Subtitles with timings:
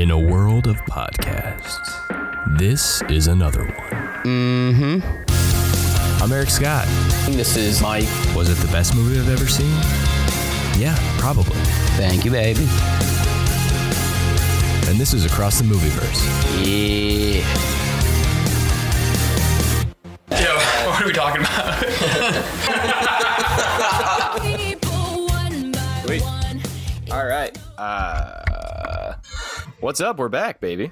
[0.00, 4.22] In a world of podcasts, this is another one.
[4.24, 6.22] Mm-hmm.
[6.22, 6.86] I'm Eric Scott.
[7.26, 8.08] This is Mike.
[8.34, 9.68] Was it the best movie I've ever seen?
[10.80, 11.60] Yeah, probably.
[11.98, 12.66] Thank you, baby.
[14.88, 16.24] And this is Across the Movieverse.
[16.64, 17.44] Yeah.
[20.40, 20.56] Yo,
[20.88, 23.06] what are we talking about?
[29.80, 30.18] what's up?
[30.18, 30.90] We're back, baby.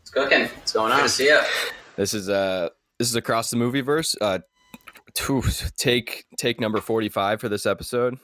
[0.00, 0.42] It's cooking.
[0.46, 1.02] What's going Good on?
[1.02, 1.40] to see you.
[1.96, 4.16] This is uh this is Across the Movieverse.
[4.20, 4.38] Uh,
[5.14, 5.42] two,
[5.76, 8.18] take take number forty five for this episode.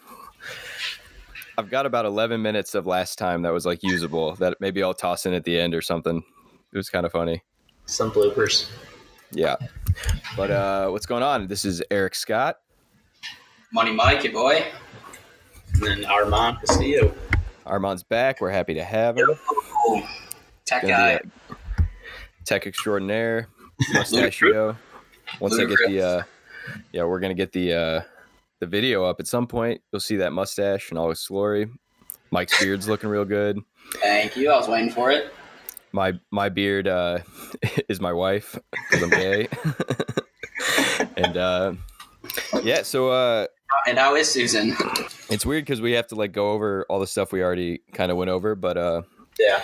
[1.59, 4.35] I've got about eleven minutes of last time that was like usable.
[4.37, 6.23] That maybe I'll toss in at the end or something.
[6.73, 7.43] It was kind of funny.
[7.87, 8.71] Some bloopers.
[9.33, 9.57] Yeah.
[10.37, 11.47] But uh, what's going on?
[11.49, 12.59] This is Eric Scott.
[13.73, 14.65] Money Mike, your boy.
[15.75, 17.15] And then Armand Castillo.
[17.67, 18.41] Armand's back.
[18.41, 19.29] We're happy to have him.
[20.65, 21.21] Tech guy.
[22.45, 23.49] tech extraordinaire,
[23.93, 24.77] mustachio.
[25.41, 26.23] Once I get the uh,
[26.93, 28.01] yeah, we're gonna get the uh,
[28.61, 29.81] the video up at some point.
[29.93, 31.69] You'll see that mustache and all its glory.
[32.31, 33.59] Mike's beard's looking real good.
[34.01, 34.51] Thank you.
[34.51, 35.33] I was waiting for it.
[35.93, 37.19] My my beard uh,
[37.89, 38.59] is my wife
[38.91, 39.49] because I'm gay.
[41.17, 41.73] and uh,
[42.63, 43.47] yeah, so uh,
[43.87, 44.75] And how is Susan?
[45.31, 48.11] it's weird because we have to like go over all the stuff we already kind
[48.11, 49.03] of went over, but uh,
[49.39, 49.63] Yeah.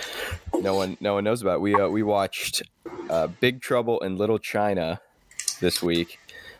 [0.61, 1.61] no one no one knows about.
[1.61, 2.63] We uh, we watched
[3.11, 5.01] uh, Big Trouble in Little China
[5.61, 6.19] this week,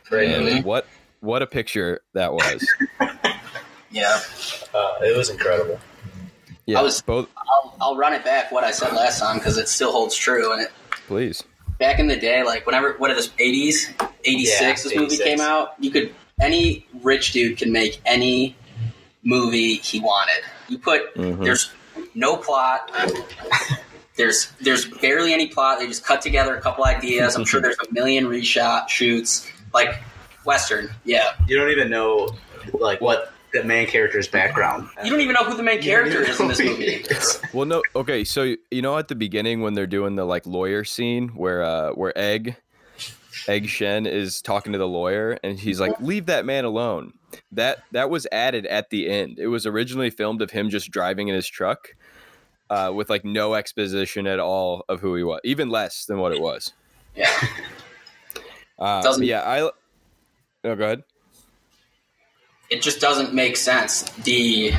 [0.09, 0.61] Great and movie.
[0.61, 0.87] what
[1.21, 2.65] what a picture that was.
[3.91, 4.19] yeah.
[4.73, 5.79] Uh, it was incredible.
[6.65, 7.27] Yeah, I was- both.
[7.37, 10.53] I'll, I'll run it back what I said last time because it still holds true.
[10.53, 10.71] And it,
[11.07, 11.43] Please,
[11.79, 14.08] back in the day, like whenever, what are this, 80s?
[14.25, 15.73] 86, Yeah, this movie came out.
[15.79, 18.55] You could, any rich dude can make any
[19.23, 20.43] movie he wanted.
[20.67, 21.43] You put, Mhm.
[21.43, 21.71] there's
[22.15, 22.91] no plot.
[24.15, 25.79] There's there's barely any plot.
[25.79, 27.35] They just cut together a couple ideas.
[27.35, 29.47] I'm sure there's a million reshot shoots.
[29.73, 30.01] Like
[30.45, 31.33] Western, yeah.
[31.47, 32.29] you don't even know
[32.73, 34.89] like what the main character's background.
[35.03, 37.03] You don't even know who the main character is in this movie.
[37.53, 37.81] Well, no.
[37.95, 41.63] Okay, so you know at the beginning when they're doing the like lawyer scene where
[41.63, 42.57] uh where Egg
[43.49, 47.13] Egg Shen is talking to the lawyer and he's like, "Leave that man alone."
[47.51, 49.39] That that was added at the end.
[49.39, 51.95] It was originally filmed of him just driving in his truck,
[52.69, 56.31] uh, with like no exposition at all of who he was, even less than what
[56.31, 56.73] it was.
[57.15, 57.33] Yeah,
[58.79, 59.61] Uh, Doesn't- yeah, I.
[59.61, 59.71] Oh,
[60.63, 61.03] go ahead.
[62.69, 64.03] it just doesn't make sense.
[64.23, 64.73] The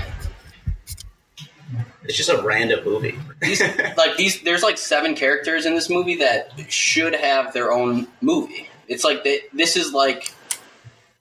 [2.05, 3.19] It's just a random movie.
[3.41, 3.61] these
[3.97, 8.69] like these there's like seven characters in this movie that should have their own movie.
[8.89, 10.33] It's like they, this is like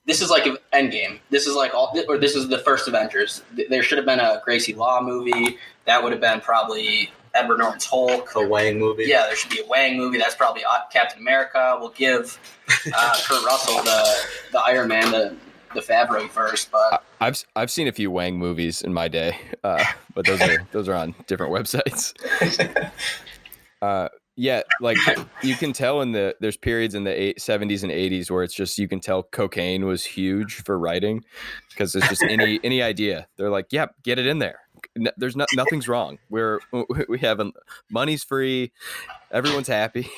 [0.06, 1.20] this is like an Endgame.
[1.30, 3.42] This is like all or this is the first Avengers.
[3.68, 5.58] There should have been a Gracie Law movie.
[5.84, 8.32] That would have been probably Edward Norton's Hulk.
[8.32, 9.04] The Wang movie.
[9.04, 10.18] Yeah, there should be a Wang movie.
[10.18, 11.76] That's probably uh, Captain America.
[11.78, 12.38] We'll give
[12.94, 15.36] uh, Kurt Russell the the Iron Man the
[15.74, 19.84] the Favreau first, but I've I've seen a few Wang movies in my day, uh,
[20.14, 22.14] but those are those are on different websites.
[23.82, 24.98] Uh, yeah, like
[25.42, 28.52] you can tell in the there's periods in the eight, 70s and 80s where it's
[28.54, 31.24] just you can tell cocaine was huge for writing
[31.70, 33.26] because it's just any any idea.
[33.36, 34.60] They're like, "Yep, get it in there."
[34.98, 36.18] N- There's not nothing's wrong.
[36.28, 36.60] We're
[37.08, 37.40] we have
[37.90, 38.72] money's free,
[39.30, 40.08] everyone's happy.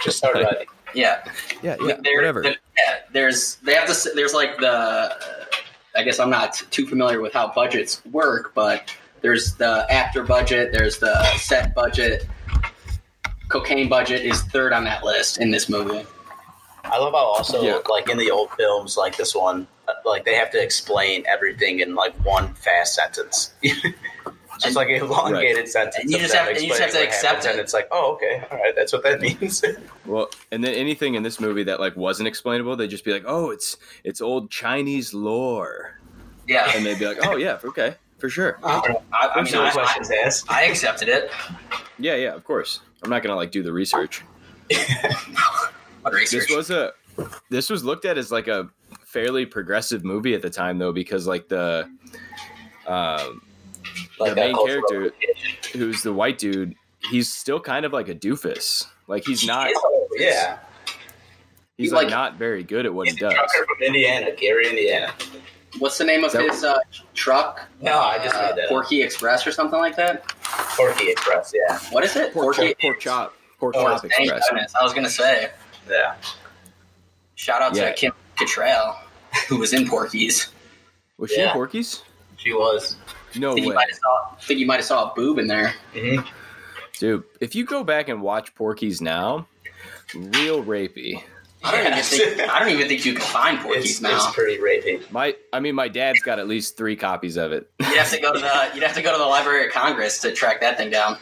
[0.00, 0.66] Just start writing.
[0.94, 1.22] Yeah,
[1.62, 2.42] yeah, yeah, There- whatever.
[2.42, 4.08] there- yeah, there's they have this.
[4.14, 5.14] There's like the.
[5.96, 10.70] I guess I'm not too familiar with how budgets work, but there's the actor budget.
[10.72, 12.26] There's the set budget.
[13.48, 16.06] Cocaine budget is third on that list in this movie.
[16.84, 17.78] I love how also Yeah.
[17.90, 21.80] like in the old films like this one, uh, like they have to explain everything
[21.80, 23.52] in like one fast sentence.
[24.58, 25.96] just like elongated sentence.
[26.00, 27.62] And you just have- you just have to accept happens, And it.
[27.62, 29.64] it's like, oh, okay, all right, that's what that means.
[30.06, 33.24] Well, and then anything in this movie that like wasn't explainable, they'd just be like,
[33.26, 35.98] "Oh, it's it's old Chinese lore,"
[36.46, 38.76] Yeah, and they'd be like, "Oh yeah, okay, for sure, I,
[39.12, 40.50] I mean, I, I, questions asked.
[40.50, 41.30] I accepted it.
[41.98, 44.22] yeah, yeah, of course." I'm not gonna like do the research.
[46.12, 46.48] Research?
[46.48, 46.92] This was a
[47.50, 48.68] this was looked at as like a
[49.04, 51.88] fairly progressive movie at the time though, because like the
[52.86, 53.42] um,
[54.20, 55.12] Like the main character,
[55.72, 56.74] who's the white dude,
[57.10, 58.86] he's still kind of like a doofus.
[59.06, 59.70] Like he's not
[60.16, 60.58] Yeah,
[61.76, 63.34] he's He's like, like- not very good at what he's he a does.
[63.34, 65.12] trucker from Indiana, Gary, Indiana.
[65.78, 66.78] What's the name of That- his uh,
[67.14, 67.60] truck?
[67.80, 68.68] No, I just uh, made that up.
[68.70, 70.26] Porky Express or something like that.
[70.42, 71.52] Porky Express.
[71.54, 72.32] Yeah, What is it?
[72.32, 72.74] Pork, Porky.
[72.80, 74.48] pork chop, pork Oh, chop thank express.
[74.50, 74.74] goodness.
[74.74, 75.50] I was gonna say.
[75.88, 76.14] yeah.
[77.34, 77.90] Shout out Yeah.
[77.90, 78.96] to Kim Cattrall,
[79.48, 80.48] who was in Porky's.
[81.18, 82.02] Was she in Porky's?
[82.36, 82.96] She was.
[83.38, 83.74] No I think you way.
[83.76, 84.34] might have saw.
[84.36, 85.74] I think you might have saw a boob in there.
[85.94, 86.20] hmm
[86.98, 89.46] Dude, if you go back and watch Porky's now,
[90.14, 91.22] real rapey.
[91.62, 92.12] I don't Yes.
[92.12, 94.16] even think I don't even think you can find Porky's It's, now.
[94.16, 95.08] it's pretty rapey.
[95.12, 97.70] My, I mean, my dad's got at least three copies of it.
[97.80, 100.20] You'd have to go to the you'd have to go to the Library of Congress
[100.22, 101.18] to track that thing down.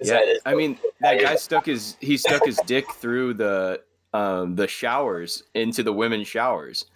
[0.00, 0.40] Yeah, that?
[0.46, 3.80] I mean, that guy stuck his he stuck his dick through the
[4.12, 6.86] um the showers into the women's showers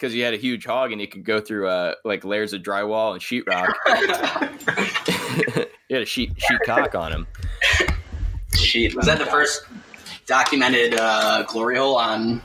[0.00, 2.62] because he had a huge hog and he could go through uh like layers of
[2.62, 3.74] drywall and sheetrock.
[5.88, 7.26] he had a sheet sheet cock on him.
[8.54, 8.96] Sheet.
[8.96, 9.64] Was that the first
[10.26, 12.42] documented uh, glory hole on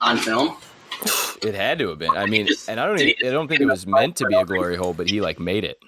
[0.00, 0.56] on film?
[1.42, 2.16] It had to have been.
[2.16, 4.44] I mean, and I don't even, I don't think it was meant to be a
[4.44, 5.78] glory hole, but he like made it.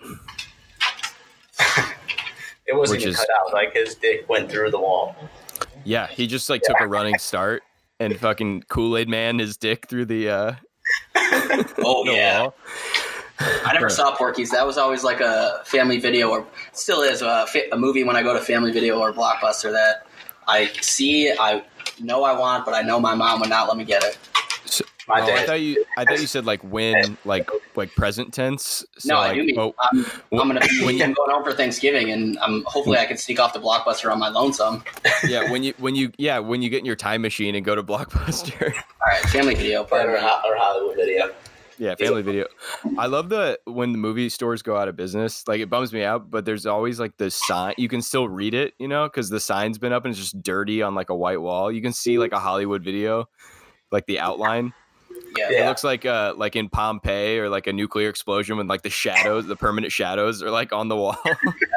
[2.65, 3.53] It wasn't which even is- cut out.
[3.53, 5.15] Like his dick went through the wall.
[5.85, 7.63] Yeah, he just like took a running start
[8.03, 10.53] and fucking Kool Aid Man his dick through the uh
[11.15, 12.55] Oh the yeah, wall.
[13.39, 14.51] I never saw Porky's.
[14.51, 18.23] That was always like a family video, or still is a, a movie when I
[18.23, 20.07] go to Family Video or Blockbuster that
[20.47, 21.33] I see.
[21.33, 21.65] I
[22.01, 24.19] know I want, but I know my mom would not let me get it.
[25.09, 28.85] My Oh, I thought you I thought you said like when like like present tense.
[28.99, 31.13] So no, like, I do mean oh, um, I'm, I'm gonna be when you- I'm
[31.15, 34.29] going home for Thanksgiving, and I'm hopefully I can sneak off to Blockbuster on my
[34.29, 34.85] lonesome.
[35.27, 37.75] yeah, when you when you yeah, when you get in your time machine and go
[37.75, 38.63] to Blockbuster.
[38.73, 40.21] All right, Family Video, or, pardon me.
[40.21, 41.31] Ho- or Hollywood video.
[41.79, 42.47] yeah, family video.
[42.97, 45.43] I love the when the movie stores go out of business.
[45.49, 47.75] Like it bums me out, but there's always like the sign.
[47.77, 50.41] You can still read it, you know, because the sign's been up and it's just
[50.43, 51.73] dirty on like a white wall.
[51.73, 53.29] You can see like a Hollywood video,
[53.91, 54.73] like the outline.
[55.37, 55.69] Yeah, It Yeah.
[55.69, 59.47] looks like uh like in Pompeii or like a nuclear explosion when like the shadows,
[59.47, 61.17] the permanent shadows are like on the wall.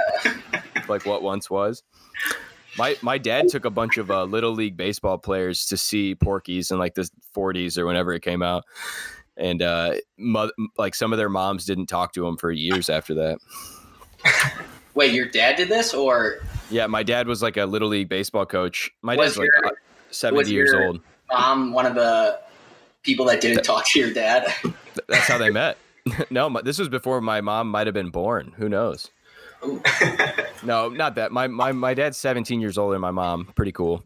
[0.88, 1.84] like what once was.
[2.78, 6.72] My my dad took a bunch of uh, little league baseball players to see Porky's
[6.72, 8.66] in like the 40s or whenever it came out.
[9.38, 13.14] And uh mo- like some of their moms didn't talk to him for years after
[13.16, 13.38] that.
[14.94, 16.38] Wait, your dad did this, or
[16.70, 18.92] Yeah, my dad was like a little league baseball coach.
[19.02, 19.76] My Was dad's like your- uh,
[20.12, 21.02] 70 was years old.
[21.32, 22.40] mom one of the
[23.06, 24.54] people that didn't talk to your dad.
[25.08, 25.78] That's how they met.
[26.30, 28.54] no, my, this was before my mom might have been born.
[28.58, 29.10] Who knows?
[30.64, 31.32] No, not that.
[31.32, 33.46] My my my dad's 17 years older than my mom.
[33.56, 34.04] Pretty cool.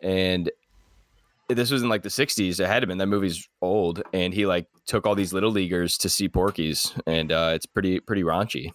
[0.00, 0.48] And
[1.48, 2.60] this was in like the 60s.
[2.60, 2.98] It had to been.
[2.98, 4.02] That movie's old.
[4.12, 7.98] And he like took all these little leaguers to see Porky's, and uh, it's pretty
[7.98, 8.72] pretty raunchy.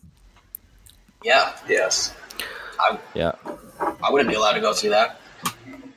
[1.23, 2.13] yeah, Yes.
[3.13, 3.31] Yeah,
[3.79, 5.19] I wouldn't be allowed to go see that.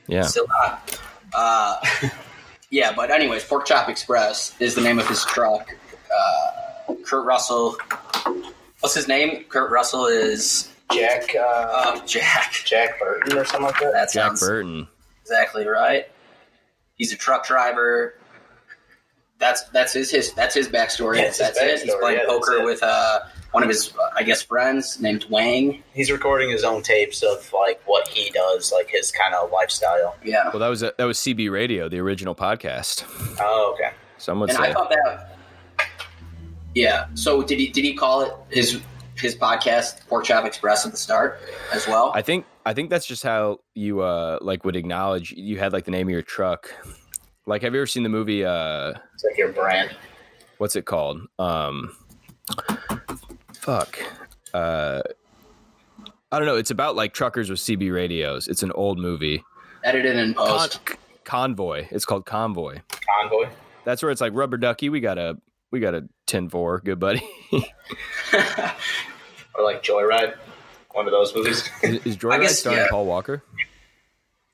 [0.06, 0.22] yeah.
[0.22, 1.00] Still not.
[1.34, 1.80] Uh,
[2.70, 5.74] yeah, but anyways, Pork Chop Express is the name of his truck.
[6.14, 7.76] Uh, Kurt Russell.
[8.80, 9.44] What's his name?
[9.44, 11.34] Kurt Russell is Jack.
[11.34, 12.52] Uh, uh, Jack.
[12.64, 13.92] Jack Burton or something like that.
[13.92, 14.86] That Jack Burton.
[15.22, 16.06] exactly right.
[16.96, 18.14] He's a truck driver.
[19.38, 21.16] That's that's his, his that's his backstory.
[21.16, 21.86] Yeah, it's his that's it.
[21.86, 23.20] He's playing yeah, poker with uh,
[23.52, 25.82] one of his, uh, I guess, friends named Wang.
[25.94, 30.16] He's recording his own tapes of like what he does, like his kind of lifestyle.
[30.24, 33.04] Yeah, Well, that was a, that was CB Radio, the original podcast.
[33.40, 33.92] Oh, okay.
[34.18, 34.64] Some would and say.
[34.64, 35.36] I thought that.
[36.74, 37.06] Yeah.
[37.14, 38.80] So did he did he call it his
[39.14, 41.40] his podcast Pork Chop Express at the start
[41.72, 42.12] as well?
[42.14, 45.84] I think I think that's just how you uh like would acknowledge you had like
[45.84, 46.72] the name of your truck.
[47.46, 48.44] Like, have you ever seen the movie?
[48.44, 49.96] uh It's like your brand.
[50.58, 51.20] What's it called?
[51.38, 51.96] Um,
[53.68, 53.98] fuck.
[54.54, 55.02] Uh,
[56.32, 56.56] I don't know.
[56.56, 58.48] It's about like truckers with CB radios.
[58.48, 59.44] It's an old movie.
[59.84, 60.68] Edited in Con-
[61.24, 61.86] Convoy.
[61.90, 62.78] It's called Convoy.
[63.20, 63.48] Convoy.
[63.84, 64.88] That's where it's like rubber ducky.
[64.88, 65.36] We got a
[65.70, 66.80] we got a ten four.
[66.80, 67.22] Good buddy.
[69.54, 70.36] Or like Joyride.
[70.92, 71.68] One of those movies.
[71.82, 72.86] is, is Joyride guess, starring yeah.
[72.90, 73.42] Paul Walker?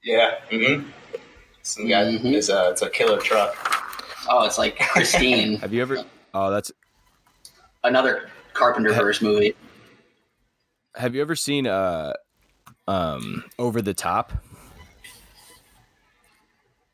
[0.03, 0.37] yeah.
[0.51, 0.89] Mm-hmm.
[1.63, 2.05] Some guy.
[2.05, 2.33] Mhm.
[2.33, 3.55] It's a it's a killer truck.
[4.31, 6.03] oh, it's like Christine, Have you ever?
[6.33, 6.73] Oh, that's.
[7.83, 9.55] another Carpenter verse movie.
[10.97, 12.15] Have you ever seen uh,
[12.89, 14.33] um, Over the Top?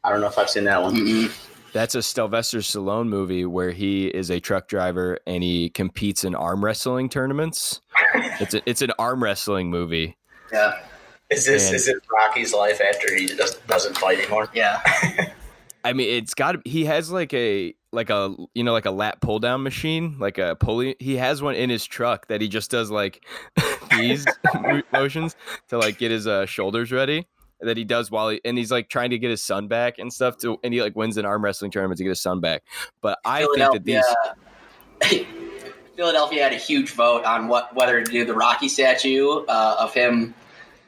[0.03, 0.97] I don't know if I've seen that one.
[0.97, 1.47] Mm-mm.
[1.73, 6.35] That's a Sylvester Stallone movie where he is a truck driver and he competes in
[6.35, 7.81] arm wrestling tournaments.
[8.41, 10.17] It's a, it's an arm wrestling movie.
[10.51, 10.81] Yeah,
[11.29, 14.49] Is this And- is it Rocky's life after he does, doesn't fight anymore?
[14.55, 14.81] yeah.
[15.85, 19.21] I mean, it's got he has like a like a you know like a lat
[19.21, 20.97] pull down machine, like a pulley.
[20.99, 23.25] He has one in his truck that he just does like
[23.91, 24.27] these
[24.93, 25.37] motions
[25.69, 27.27] to like get his uh, shoulders ready.
[27.63, 30.13] That he does while he and he's like trying to get his son back and
[30.13, 30.39] stuff.
[30.39, 32.63] To and he like wins an arm wrestling tournament to get his son back.
[33.03, 34.05] But I think that these
[35.97, 39.93] Philadelphia had a huge vote on what whether to do the Rocky statue uh, of
[39.93, 40.35] him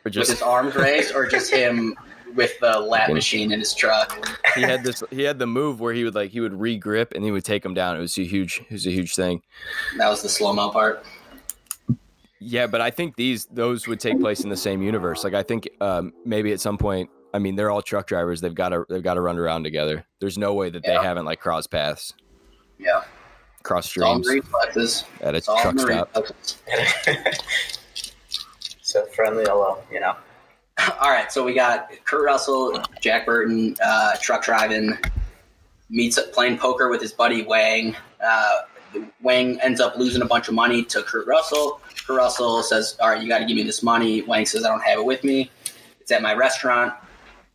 [0.04, 1.94] are with his arms raised or just him
[2.34, 4.28] with the lap machine in his truck.
[4.54, 7.24] he had this he had the move where he would like he would re-grip and
[7.24, 7.96] he would take him down.
[7.96, 9.42] It was a huge it was a huge thing.
[9.98, 11.04] That was the slow mo part.
[12.40, 15.22] Yeah, but I think these those would take place in the same universe.
[15.24, 17.10] Like I think um, maybe at some point.
[17.34, 18.42] I mean, they're all truck drivers.
[18.42, 20.04] They've got to they've got to run around together.
[20.20, 22.12] There's no way that they haven't like crossed paths,
[22.78, 23.04] Yeah,
[23.62, 26.26] cross streams at a It's all in truck stop.
[28.82, 30.14] so friendly hello, you know.
[30.78, 34.96] All right, so we got Kurt Russell, Jack Burton, uh, truck driving,
[35.90, 37.94] meets up playing poker with his buddy Wang.
[38.24, 38.60] Uh,
[39.20, 41.80] Wang ends up losing a bunch of money to Kurt Russell.
[42.06, 44.68] Kurt Russell says, "All right, you got to give me this money." Wang says, "I
[44.68, 45.50] don't have it with me.
[46.00, 46.94] It's at my restaurant,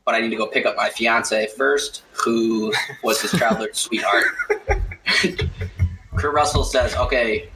[0.06, 2.72] but I need to go pick up my fiance first, who
[3.04, 4.26] was his traveler's sweetheart."
[6.16, 7.50] Kurt Russell says, "Okay,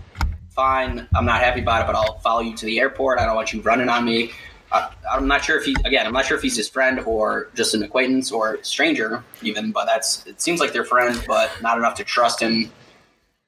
[0.50, 1.08] fine.
[1.16, 3.20] I'm not happy about it, but I'll follow you to the airport.
[3.20, 4.32] I don't want you running on me."
[4.72, 6.06] I, I'm not sure if he again.
[6.08, 9.72] I'm not sure if he's his friend or just an acquaintance or stranger, even.
[9.72, 12.72] But that's it seems like they're friends, but not enough to trust him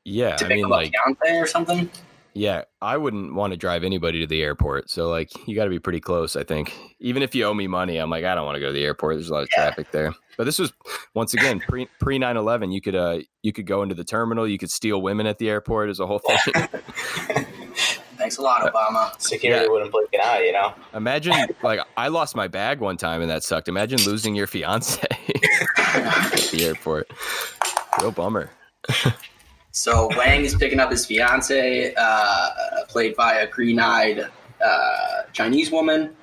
[0.03, 1.89] Yeah, to I mean, like, fiance or something.
[2.33, 4.89] yeah, I wouldn't want to drive anybody to the airport.
[4.89, 6.35] So like, you got to be pretty close.
[6.35, 8.67] I think even if you owe me money, I'm like, I don't want to go
[8.67, 9.15] to the airport.
[9.15, 9.63] There's a lot of Yeah.
[9.65, 10.13] traffic there.
[10.35, 10.73] But this was
[11.13, 12.73] once again pre pre 9/11.
[12.73, 14.47] You could uh you could go into the terminal.
[14.47, 15.89] You could steal women at the airport.
[15.91, 16.39] As a whole thing.
[18.23, 19.19] Thanks a lot, Obama.
[19.21, 19.69] Security Yeah.
[19.69, 20.73] wouldn't blink an eye, you know.
[20.93, 23.67] Imagine like I lost my bag one time and that sucked.
[23.67, 25.01] Imagine losing your fiance
[25.87, 27.11] at the airport.
[27.99, 28.49] Real bummer.
[29.71, 32.49] So Wang is picking up his fiance, uh,
[32.87, 34.29] played by a green-eyed
[34.63, 36.15] uh, Chinese woman.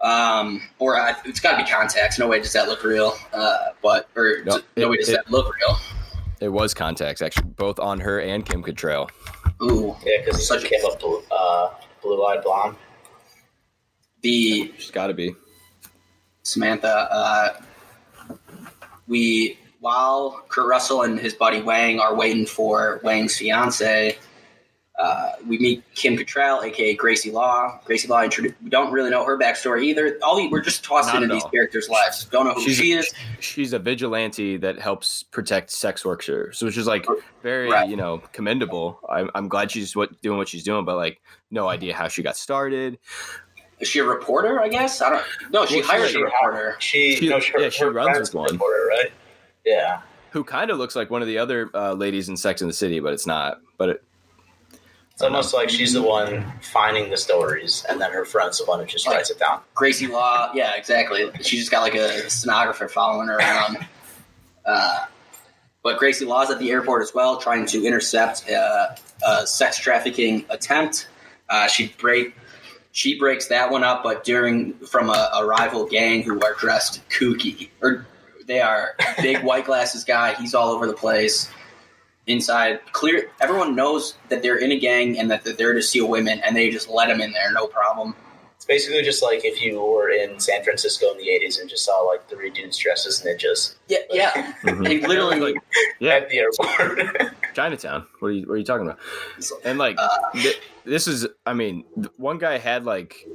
[0.00, 2.18] Um, or uh, it's got to be contacts.
[2.18, 3.12] No way does that look real.
[3.34, 5.76] Uh, but or No, no, it- way does it- that look real.
[6.40, 9.10] It was contacts actually, both on her and Kim Cattrall.
[9.62, 11.70] Ooh, Yeah, because Such such a- came up blue, uh,
[12.02, 12.76] blue-eyed blonde.
[14.22, 15.34] the She's got to be.
[16.42, 17.60] Samantha, uh,
[19.06, 24.18] we while Kurt Russell and his buddy Wang are waiting for Wang's fiance,
[24.98, 27.80] uh, we meet Kim Cattrall, aka Gracie Law.
[27.84, 30.18] Gracie Law, introdu- we don't really know her backstory either.
[30.22, 32.24] All we, we're just tossed Not into these characters' lives.
[32.26, 33.12] Don't know who She's- she is.
[33.40, 37.06] She's a vigilante that helps protect sex workers, which is like
[37.42, 37.88] very Right.
[37.88, 39.00] you know commendable.
[39.08, 41.20] I'm, I'm glad she's what doing what she's doing, but like
[41.50, 42.98] no idea how she got started.
[43.80, 44.60] Is she a reporter?
[44.60, 45.24] I guess I don't.
[45.50, 46.76] No, she Well, she- hired she- a reporter.
[46.78, 48.52] She, She- no, her, yeah, she runs friend's with one.
[48.52, 49.12] reporter, right?
[49.66, 50.02] Yeah.
[50.30, 52.74] Who kind of looks like one of the other uh, ladies in Sex in the
[52.74, 53.58] City, but it's not.
[53.76, 54.04] But it,
[55.14, 58.80] It's almost like she's the one finding the stories, and then her friend's the one
[58.80, 59.60] who just writes it down.
[59.72, 60.50] Gracie Law.
[60.54, 61.30] Yeah, exactly.
[61.40, 63.78] She just got like a stenographer following her around.
[64.66, 65.04] Uh,
[65.82, 68.94] but Gracie Law's at the airport as well, trying to intercept uh,
[69.26, 71.06] a sex trafficking attempt.
[71.50, 72.34] Uh, she break
[72.92, 77.06] she breaks that one up, but during from a, a rival gang who are dressed
[77.10, 78.06] kooky, or
[78.46, 80.32] they are big white glasses guy.
[80.34, 81.50] He's all over the place.
[82.26, 83.30] Inside, clear.
[83.40, 86.56] Everyone knows that they're in a gang and that they're there to steal women, and
[86.56, 88.14] they just let them in there, no problem.
[88.56, 91.84] It's basically just like if you were in San Francisco in the 80s and just
[91.84, 94.54] saw like three dudes dressed as ninjas Yeah, yeah.
[94.62, 95.06] Mhm.
[95.06, 95.56] Literally like
[96.00, 97.34] yeah, at the airport.
[97.54, 98.06] Chinatown.
[98.20, 98.98] What are you What are you talking about?
[99.64, 103.26] And like Uh, th- this is, I mean, th- one guy had like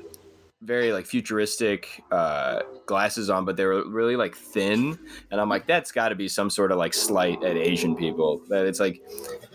[0.61, 4.99] very like futuristic uh glasses on, but they were really like thin,
[5.31, 8.41] and I'm like, that's got to be some sort of like slight at Asian people.
[8.49, 9.01] That it's like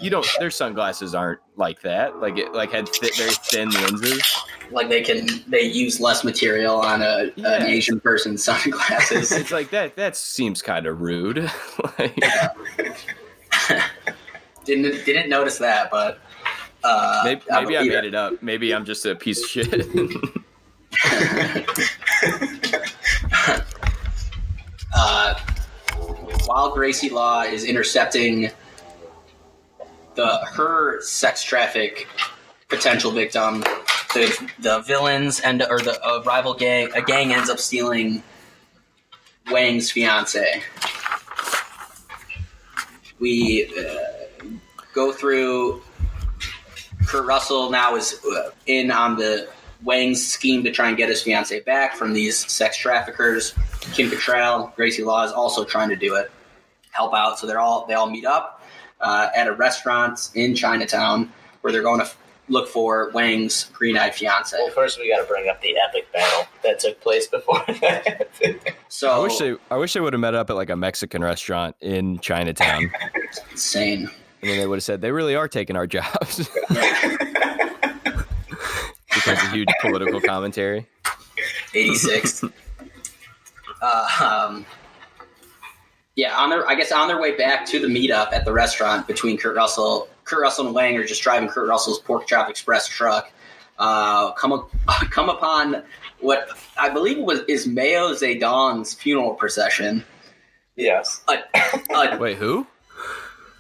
[0.01, 2.21] you don't their sunglasses aren't like that.
[2.21, 4.23] Like it like had th- very thin lenses.
[4.71, 7.57] like they can they use less material on a Yeah.
[7.57, 9.31] an Asian person's sunglasses.
[9.31, 9.97] It's like that.
[9.97, 11.51] That seems kind of rude.
[11.99, 12.19] like,
[14.65, 16.19] didn't didn't notice that, but
[16.83, 18.43] uh, maybe maybe I made it up.
[18.43, 19.87] Maybe I'm just a piece of shit.
[24.95, 25.35] uh,
[26.47, 28.51] while Gracie Law is intercepting
[30.15, 32.07] the her sex traffic
[32.69, 33.61] potential victim,
[34.15, 38.23] the the villains and or the rival gang a gang ends up stealing
[39.51, 40.63] Wang's fiance.
[43.19, 44.37] We uh,
[44.93, 45.83] go through.
[47.07, 49.47] Kurt Russell now is uh, in on the
[49.85, 53.55] Wang's scheme to try and get his fiance back from these sex traffickers.
[53.93, 56.31] Kim Cattrall, Gracie Law is also trying to do it,
[56.91, 57.39] help out.
[57.39, 58.63] So they're all they all meet up
[59.01, 62.17] uh, at a restaurant in Chinatown where they're going to f-
[62.49, 64.57] look for Wang's green-eyed fiance.
[64.59, 68.29] well, first we got to bring up the epic battle that took place before that.
[68.89, 71.23] So I wish they I wish they would have met up at like a Mexican
[71.25, 72.93] restaurant in Chinatown.
[73.51, 74.09] insane.
[74.41, 76.49] And then they would have said, they really are taking our jobs.
[79.15, 80.87] Becomes a huge political commentary.
[81.75, 82.45] 86.
[83.83, 84.67] uh, um,
[86.17, 89.07] yeah, on their I guess on their way back to the meetup at the restaurant
[89.07, 92.89] between Kurt Russell, Kurt Russell and Wang are just driving Kurt Russell's Pork Chop Express
[92.89, 93.33] truck.
[93.79, 94.71] uh, come up,
[95.11, 95.83] come upon
[96.21, 100.05] what I believe was is Mayo Zedong's funeral procession.
[100.77, 101.23] Yes.
[101.29, 101.39] A,
[101.95, 102.67] a, Wait, who?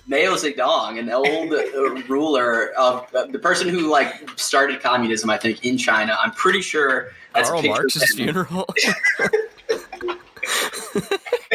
[0.06, 5.38] Mao Zedong, an old uh, ruler of uh, the person who like started communism, I
[5.38, 6.16] think, in China.
[6.20, 8.66] I'm pretty sure that's a Karl Marx's funeral.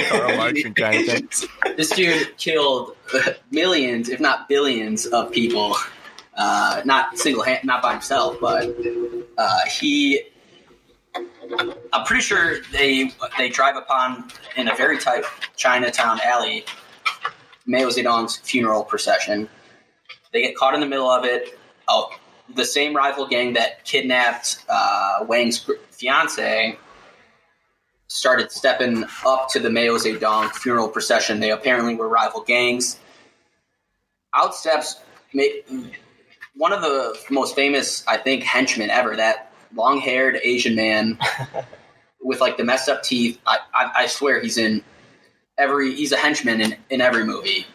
[0.09, 1.29] Karl Marx in Chinatown.
[1.77, 2.95] This dude killed
[3.51, 5.75] millions, if not billions, of people.
[6.35, 8.75] Uh, not single hand, not by himself, but
[9.37, 10.23] uh, he.
[11.93, 15.23] I'm pretty sure they they drive upon in a very tight
[15.55, 16.65] Chinatown alley
[17.69, 19.47] Mao Zedong's funeral procession.
[20.33, 21.57] They get caught in the middle of it.
[21.87, 22.09] Oh,
[22.55, 26.77] the same rival gang that kidnapped uh, Wang's fiance
[28.07, 31.39] started stepping up to the Mao Zedong funeral procession.
[31.39, 32.97] They apparently were rival gangs.
[34.33, 35.01] Out steps
[36.55, 39.15] one of the most famous, I think, henchmen ever.
[39.15, 41.19] That long-haired Asian man
[42.21, 43.39] with like the messed up teeth.
[43.45, 44.83] I, I, I swear he's in
[45.59, 45.93] every.
[45.93, 47.65] He's a henchman in, in every movie.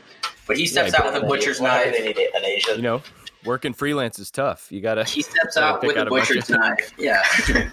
[0.46, 1.92] But he steps Yeah, out with a butcher's knife.
[1.96, 2.76] They need an Asian.
[2.76, 3.02] You know,
[3.44, 4.70] working freelance is tough.
[4.72, 5.04] You gotta.
[5.04, 6.92] He steps Yeah, out with a out a butcher's of- knife.
[6.98, 7.22] Yeah.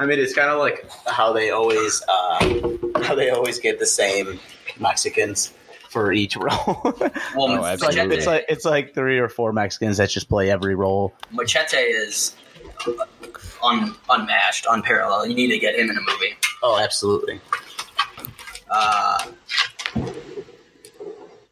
[0.00, 2.70] I mean, it's kind of like how they always uh,
[3.02, 4.38] how they always get the same
[4.78, 5.52] Mexicans
[5.90, 6.82] for each role.
[7.34, 10.50] Well, Oh, it's, like, it's like it's like three or four Mexicans that just play
[10.52, 11.14] every role.
[11.32, 12.36] Machete is
[13.64, 15.28] un, unmatched, unparalleled.
[15.28, 16.36] You need to get him in a movie.
[16.62, 17.40] Oh, absolutely.
[18.70, 19.32] Uh,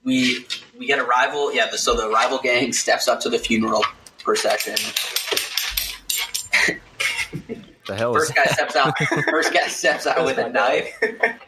[0.04, 0.46] we
[0.78, 1.52] we get a rival.
[1.52, 3.84] Yeah, the, so the rival gang steps up to the funeral
[4.18, 4.76] procession.
[7.86, 8.98] The hell is First guy steps out.
[9.30, 10.92] First guy steps out with a knife.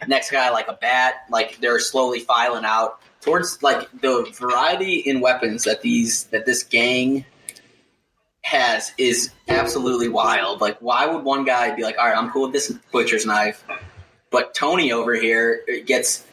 [0.07, 1.25] Next guy like a bat.
[1.31, 6.63] Like they're slowly filing out towards like the variety in weapons that these that this
[6.63, 7.25] gang
[8.43, 10.61] has is absolutely wild.
[10.61, 13.65] Like, why would one guy be like, "All right, I'm cool with this butcher's knife,"
[14.31, 16.25] but Tony over here gets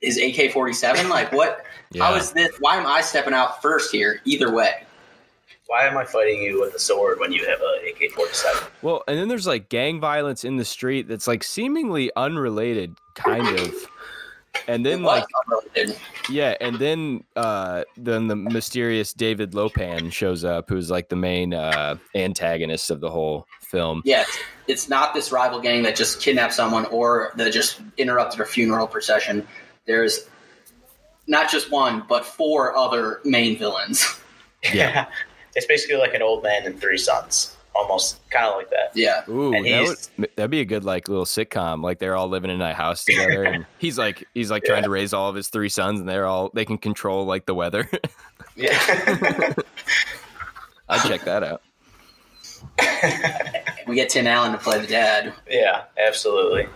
[0.00, 1.08] his AK-47?
[1.08, 1.64] Like, what?
[1.98, 2.18] How Yeah.
[2.20, 2.50] is this?
[2.60, 4.20] Why am I stepping out first here?
[4.24, 4.84] Either way.
[5.66, 8.62] Why am I fighting you with a sword when you have a AK forty seven?
[8.82, 13.46] Well, and then there's like gang violence in the street that's like seemingly unrelated, kind
[13.58, 13.74] of.
[14.68, 15.98] And then like unrelated.
[16.30, 21.16] yeah, and then uh then the mysterious David Lo Pan shows up, who's like the
[21.16, 24.02] main uh antagonist of the whole film.
[24.04, 24.28] Yes,
[24.68, 28.86] it's not this rival gang that just kidnapped someone or that just interrupted a funeral
[28.86, 29.48] procession.
[29.86, 30.28] There's
[31.26, 34.06] not just one, but four other main villains.
[34.72, 35.06] Yeah.
[35.56, 38.92] it's basically like an old man and three sons, almost kind of like that.
[38.94, 39.82] Yeah, Ooh, And that
[40.16, 41.82] would, that'd be a good like little sitcom.
[41.82, 44.88] Like they're all living in a house together, and he's like he's like trying to
[44.88, 47.90] raise all of his three sons, and they're all they can control like the weather.
[48.54, 48.78] Yeah.
[50.88, 51.62] I'd check that out.
[53.86, 55.32] we get Tim Allen to play the dad.
[55.48, 56.68] yeah, absolutely.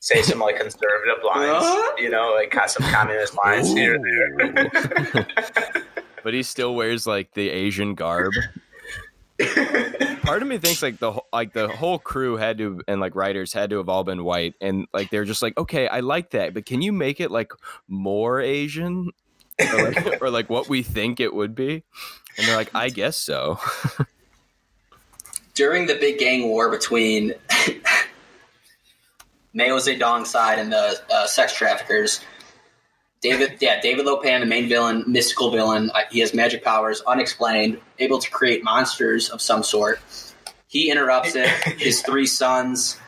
[0.00, 1.96] Say some like conservative lines, uh-huh.
[1.98, 5.26] you know, like got some communist lines here and there.
[6.24, 8.32] but he still wears like the Asian garb.
[10.22, 13.14] Part of me thinks like the wh- like the whole crew had to and like
[13.14, 16.30] writers had to have all been white, and like they're just like, okay, I like
[16.30, 17.52] that, but can you make it like
[17.88, 19.10] more Asian,
[19.58, 21.84] or like, or like what we think it would be?
[22.38, 23.58] And they're like, I guess so.
[25.54, 27.34] During the big gang war between
[29.52, 32.20] Mao Zedong's side and the uh, sex traffickers,
[33.20, 35.90] David, yeah, David Lo Pan, the main villain, mystical villain.
[35.90, 40.00] Uh, he has magic powers, unexplained, able to create monsters of some sort.
[40.68, 41.48] He interrupts it.
[41.78, 42.98] His three sons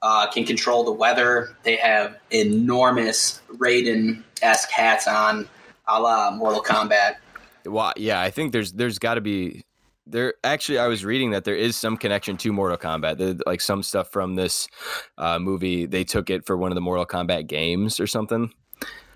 [0.00, 1.56] uh, can control the weather.
[1.62, 5.48] They have enormous Raiden esque hats on,
[5.86, 7.16] a la Mortal Kombat.
[7.64, 9.62] Well, yeah, I think there's there's got to be
[10.06, 10.34] there.
[10.44, 13.18] Actually, I was reading that there is some connection to Mortal Kombat.
[13.18, 14.68] There- like some stuff from this
[15.18, 18.52] uh, movie, they took it for one of the Mortal Kombat games or something.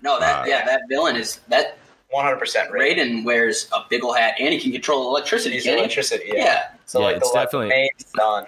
[0.01, 1.77] No, that Uh, yeah, that villain is that
[2.09, 5.55] One hundred percent Raiden wears a big ol' hat and he can control electricity.
[5.55, 6.25] He's can't electricity.
[6.27, 6.43] Yeah.
[6.43, 6.63] Yeah.
[6.85, 8.45] So Yeah, like it's the, definitely- main son,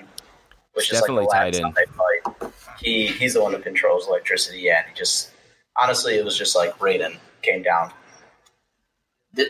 [0.74, 1.74] which it's is like the definitely tied in.
[1.74, 2.52] fight.
[2.80, 4.60] He he's the one that controls electricity.
[4.60, 5.32] Yeah, and he just
[5.76, 7.92] honestly, it was just like Raiden came down.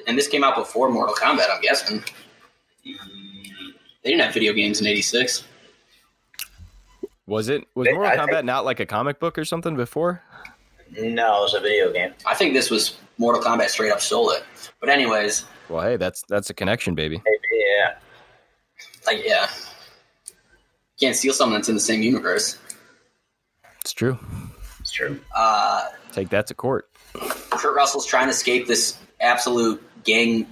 [0.07, 2.03] And this came out before Mortal Kombat, I'm guessing.
[4.03, 5.43] They didn't have video games in '86.
[7.27, 9.75] Was it was They- Mortal I Kombat think- not like a comic book or something
[9.75, 10.23] before?
[10.91, 12.13] No, it was a video game.
[12.25, 14.43] I think this was Mortal Kombat straight up stole it.
[14.79, 17.21] But anyways, Well, hey, that's that's a connection, baby.
[17.25, 17.95] Yeah.
[19.05, 19.47] like yeah,
[20.99, 22.57] can't steal something that's in the same universe.
[23.81, 24.17] It's true.
[24.79, 25.19] It's true.
[25.35, 26.89] Uh, Take that to court.
[27.51, 30.47] Kurt Russell's trying to escape this absolute gang.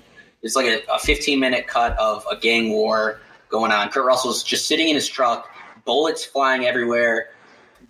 [0.47, 3.89] It's like a, a 15 minute cut of a gang war going on.
[3.89, 5.49] Kurt Russell's just sitting in his truck,
[5.85, 7.29] bullets flying everywhere,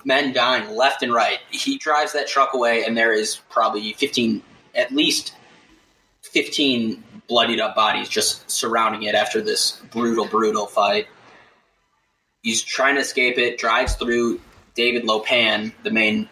[0.04, 1.40] men dying left and right.
[1.50, 4.42] He drives that truck away, and there is probably 15,
[4.76, 5.34] at least
[6.22, 11.08] 15 bloodied up bodies just surrounding it after this brutal, brutal fight.
[12.42, 14.40] He's trying to escape it, drives through
[14.76, 16.30] David Lo Pan, the main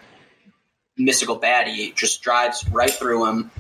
[0.98, 3.52] mystical baddie, just drives right through him.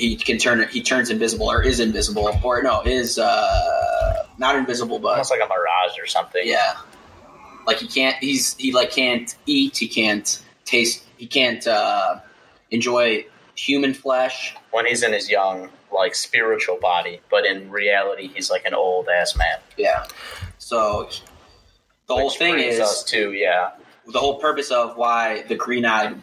[0.00, 4.98] He can turn he turns invisible or is invisible or no is uh not invisible
[4.98, 6.42] but Almost like a mirage or something.
[6.44, 6.74] yeah
[7.66, 12.18] like he can't he's he like can't eat he can't taste he can't uh
[12.70, 13.24] enjoy
[13.56, 18.64] human flesh When he's in his young, like spiritual body, but in reality, he's like
[18.64, 19.58] an old ass man.
[19.76, 20.06] yeah
[20.56, 21.10] so
[22.08, 23.70] the whole thing is us to yeah,
[24.06, 26.18] the whole purpose of why the green eyed uh,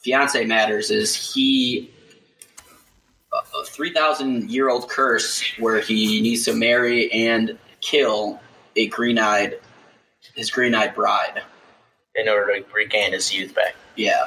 [0.00, 1.90] fiance matters is he
[3.54, 8.40] a, a 3000 year old curse where he needs to marry and kill
[8.76, 9.58] a green eyed
[10.34, 11.42] his green eyed bride
[12.14, 13.74] in order to regain his youth back.
[13.94, 14.26] yeah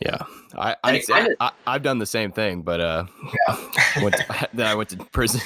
[0.00, 0.18] Yeah,
[0.56, 3.04] I, And I, it kinda- I I've done the same thing, but uh,
[4.02, 5.40] went to, then I went to prison.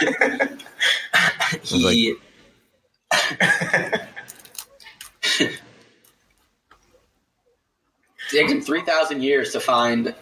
[1.62, 2.16] he
[8.20, 10.14] It takes him 3000 years to find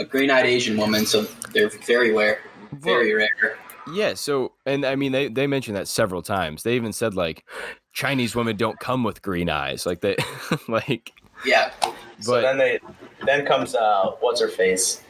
[0.00, 2.40] a green eyed asian woman so they're very rare
[2.72, 3.56] very rare
[3.92, 6.62] yeah, so and I mean they they mentioned that several times.
[6.62, 7.44] They even said like
[7.92, 10.16] Chinese women don't come with green eyes, like they
[10.68, 11.12] like.
[11.44, 11.72] yeah
[12.20, 12.78] so then they
[13.24, 15.02] then comes uh, what's her face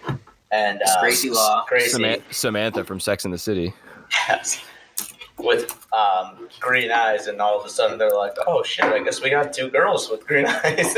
[0.52, 1.64] and uh, Gracie Law.
[1.68, 3.72] Gracie Sama- Samantha from Sex in the City.
[4.28, 4.62] yes,
[5.42, 8.84] with um, green eyes, and all of a sudden they're like, "Oh shit!
[8.84, 10.94] I guess we got two girls with green eyes."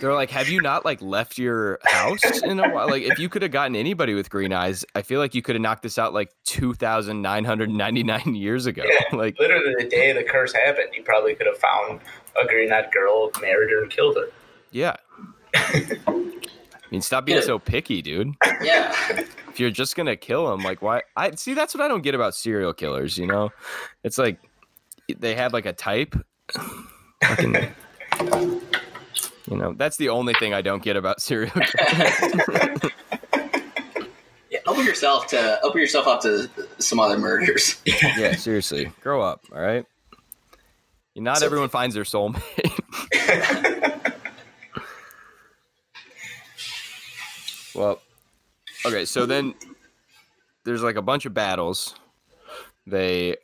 [0.00, 2.88] They're like, "Have you not like left your house in a while?
[2.88, 5.54] Like, if you could have gotten anybody with green eyes, I feel like you could
[5.54, 8.82] have knocked this out like two thousand nine hundred ninety nine years ago.
[8.84, 9.16] Yeah.
[9.16, 12.00] Like, Literally, the day the curse happened, you probably could have found
[12.42, 14.28] a green-eyed girl, married her, and killed her.
[14.70, 14.96] yeah.
[16.86, 18.34] I mean, stop being so picky, dude.
[18.62, 18.94] yeah
[19.48, 21.02] If you're just gonna kill them, like, why?
[21.16, 21.54] I see.
[21.54, 23.18] That's what I don't get about serial killers.
[23.18, 23.50] You know,
[24.04, 24.38] it's like
[25.18, 26.14] they have like a type.
[27.24, 27.74] Fucking-
[29.48, 32.92] you know, that's the only thing I don't get about serial killers.
[34.50, 37.76] Yeah, open yourself to open yourself up to some other murders.
[37.84, 39.44] yeah, seriously, grow up.
[39.52, 39.84] All right.
[41.16, 42.42] Not So- everyone finds their soulmate.
[47.76, 48.00] well,
[48.84, 49.04] okay.
[49.04, 49.54] So then
[50.64, 51.94] there's like a bunch of battles.
[52.86, 53.36] They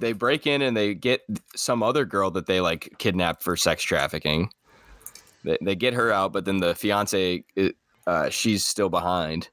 [0.00, 1.22] they break in and they get
[1.54, 4.50] some other girl that they like kidnapped for sex trafficking.
[5.44, 7.44] They, they get her out, but then the fiance,
[8.06, 9.48] uh, she's still behind.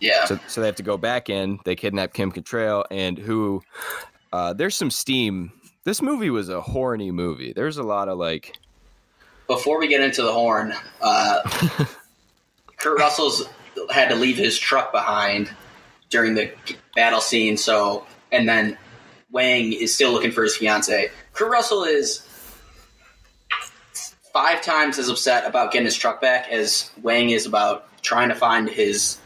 [0.00, 1.58] Yeah, So, so they have to go back in.
[1.64, 3.62] They kidnap Kim Cattrall, and who?
[4.32, 5.52] Uh, there's some steam.
[5.84, 7.54] This movie was a horny movie.
[7.54, 8.58] There's a lot of like,
[9.46, 11.40] before we get into the horn, uh,
[12.76, 13.48] Kurt Russell's
[13.90, 15.50] had to leave his truck behind
[16.10, 16.52] during the
[16.94, 17.56] battle scene.
[17.56, 18.76] So, and then
[19.30, 21.10] Wang is still looking for his fiance.
[21.32, 22.26] Kurt Russell is
[24.32, 28.34] five times as upset about getting his truck back as Wang is about trying to
[28.34, 29.18] find his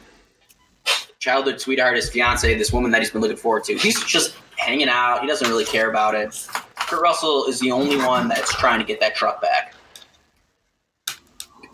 [1.19, 3.77] childhood sweetheart, his fiance, this woman that he's been looking forward to.
[3.77, 5.21] He's just hanging out.
[5.21, 6.49] He doesn't really care about it.
[6.77, 9.75] Kurt Russell is the only one that's trying to get that truck back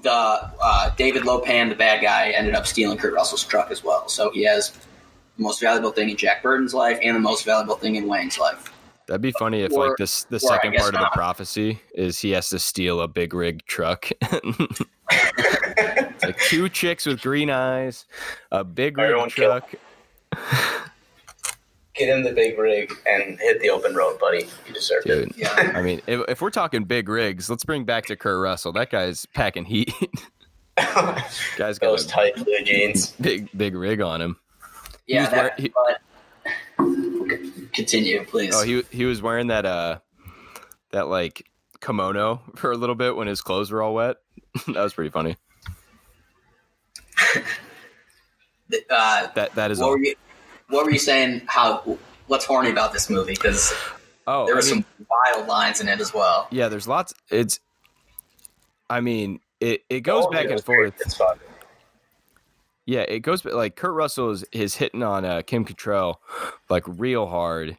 [0.03, 4.09] the uh, David Lopan, the bad guy, ended up stealing Kurt Russell's truck as well.
[4.09, 7.77] So he has the most valuable thing in Jack Burton's life and the most valuable
[7.77, 8.73] thing in Wang's life.
[9.07, 12.19] that'd be funny if Or- like this the second guess part of the prophecy is
[12.19, 14.09] he has to steal a big rig truck.
[16.23, 18.07] Like two chicks with green eyes,
[18.51, 19.71] a big rig truck.
[21.97, 24.47] Get in the big rig and hit the open road, buddy.
[24.67, 25.33] You deserve it.
[25.37, 25.73] Yeah.
[25.75, 28.73] I mean, if, if we're talking big rigs, let's bring back to Kurt Russell.
[28.73, 29.93] That guy's packing heat.
[30.77, 33.13] guy's got Those tight blue jeans.
[33.13, 34.37] big big rig on him.
[35.07, 35.99] Yeah, was that, wear-
[36.79, 38.55] but continue, please.
[38.55, 40.01] Oh, he he was wearing that uh
[40.93, 41.47] that like
[41.81, 44.17] kimono for a little bit when his clothes were all wet.
[44.67, 45.37] that was pretty funny.
[48.91, 49.91] uh, That that is what, all.
[49.93, 50.15] were you,
[50.69, 51.43] what were you saying?
[51.47, 53.35] How what's horny about this movie?
[53.35, 53.73] Because
[54.27, 56.49] Oh, there I were mean, some wild lines in it as well.
[56.51, 56.69] yeah.
[56.69, 57.15] There's lots.
[57.31, 57.61] It's.
[58.91, 60.93] I mean, it it goes Oh, back yeah, and great.
[60.93, 61.01] forth.
[61.01, 61.39] It's fun.
[62.87, 66.17] Yeah, it goes like Kurt Russell is, is hitting on uh, Kim Cattrall
[66.69, 67.77] like real hard,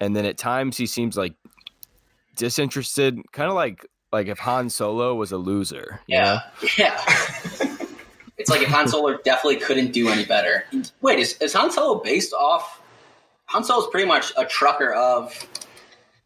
[0.00, 1.34] and then at times he seems like
[2.36, 6.00] disinterested, kind of like like if Han Solo was a loser.
[6.06, 6.38] you know?
[6.78, 7.00] Yeah,
[7.58, 7.68] yeah.
[8.42, 10.64] it's like if Han Solo definitely couldn't do any better.
[11.00, 12.80] Wait, is, is Han Solo based off
[13.46, 15.32] Han Solo's pretty much a trucker of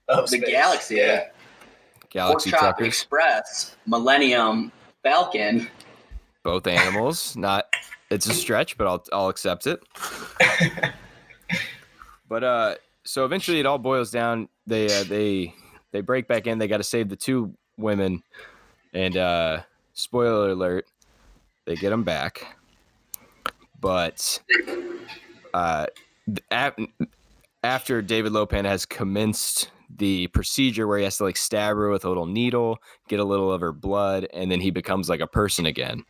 [0.08, 0.48] Of the space.
[0.50, 0.94] galaxy.
[0.96, 1.24] Yeah.
[2.08, 5.68] Galaxy Pork truckers, Express, Millennium Falcon.
[6.42, 7.36] both animals.
[7.36, 7.66] Not
[8.08, 9.80] it's a stretch, but I'll I'll accept it.
[12.28, 12.74] but uh,
[13.04, 14.48] so eventually it all boils down.
[14.66, 15.54] They uh, they
[15.92, 16.56] they break back in.
[16.58, 18.22] They got to save the two women,
[18.94, 19.60] and uh,
[19.92, 20.86] spoiler alert,
[21.66, 22.56] they get them back.
[23.80, 24.40] But
[25.52, 25.86] uh,
[26.26, 26.78] th- ap-
[27.62, 31.90] after David Lo Pan has commenced the procedure where he has to like stab her
[31.90, 35.20] with a little needle, get a little of her blood, and then he becomes like
[35.20, 36.04] a person again.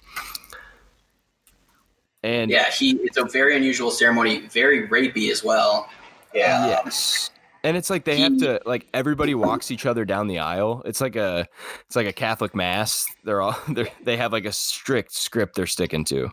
[2.22, 2.92] And Yeah, he.
[3.02, 5.88] It's a very unusual ceremony, very rapey as well.
[6.34, 6.66] Yeah.
[6.66, 7.30] yes.
[7.64, 10.82] And it's like they have to like everybody walks each other down the aisle.
[10.84, 11.46] It's like a
[11.86, 13.06] it's like a Catholic mass.
[13.24, 16.30] They're all they they have like a strict script they're sticking to.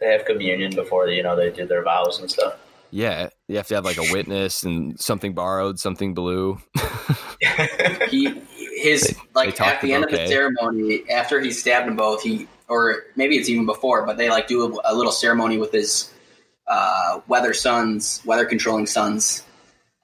[0.00, 2.58] They have communion before you know they do their vows and stuff.
[2.90, 6.58] Yeah, you have to have like a witness and something borrowed, something blue.
[8.10, 8.42] He
[8.76, 12.46] his like talk at the end of the ceremony, after he stabbed them both, he
[12.68, 16.12] or maybe it's even before, but they like do a, a little ceremony with his
[16.66, 19.44] uh, weather sons, weather controlling sons,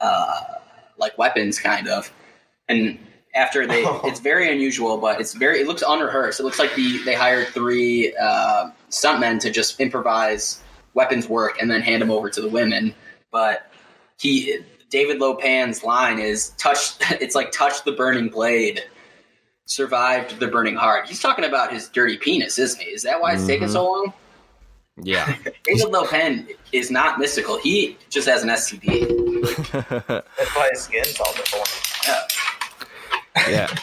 [0.01, 0.41] uh,
[0.99, 2.13] like weapons, kind of.
[2.69, 2.99] And
[3.35, 5.61] after they, it's very unusual, but it's very.
[5.61, 6.41] It looks unrehearsed.
[6.41, 10.63] It looks like the they hired three uh, stuntmen to just improvise
[10.95, 12.95] weapons work and then hand them over to the women.
[13.31, 13.71] But
[14.19, 16.95] he, David Lo Pan's line is touch.
[17.21, 18.83] It's like touch the burning blade.
[19.69, 21.09] Survived the burning heart.
[21.09, 22.91] He's talking about his dirty penis, isn't he?
[22.91, 23.73] Is that why it's taking Mhm.
[23.73, 24.13] so long?
[25.03, 25.37] Yeah.
[25.65, 27.59] David Lo Pan is not mystical.
[27.59, 29.26] He just has an STD.
[29.43, 31.69] That's why his skin's all deformed.
[32.07, 33.51] Yeah.
[33.51, 33.75] yeah.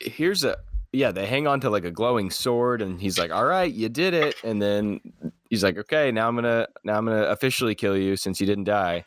[0.00, 0.56] Here's a
[0.92, 3.88] yeah, they hang on to like a glowing sword and he's like, "All right, you
[3.88, 5.00] did it." And then
[5.48, 8.40] he's like, "Okay, now I'm going to now I'm going to officially kill you since
[8.40, 9.04] you didn't die."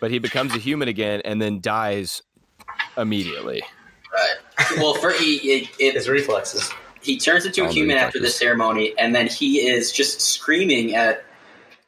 [0.00, 2.22] But he becomes a human again and then dies
[2.96, 3.62] immediately.
[4.12, 4.78] Right.
[4.78, 6.72] Well, for he it, it, His reflexes.
[7.00, 10.20] he turns into a All the human after the ceremony, and then he is just
[10.20, 11.24] screaming at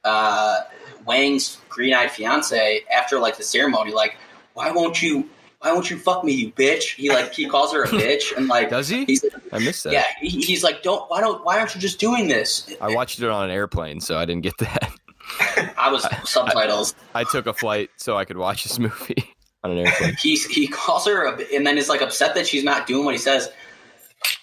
[0.05, 0.61] uh,
[1.07, 4.17] Wang's green-eyed fiance after like the ceremony, like,
[4.55, 5.29] "Why won't you?
[5.61, 8.49] Why won't you fuck me, you bitch?" He like he calls her a bitch, and
[8.49, 9.05] like Does he?
[9.05, 9.93] he's I missed that.
[9.93, 13.21] yeah, he, he's like, "Don't why don't why aren't you just doing this?" I watched
[13.21, 14.91] it on an airplane, so I didn't get that.
[15.79, 16.95] I was subtitles.
[17.15, 20.17] I took a flight so I could watch this movie on an airplane.
[20.21, 23.15] He's he calls her a, and then is like upset that she's not doing what
[23.15, 23.51] he says.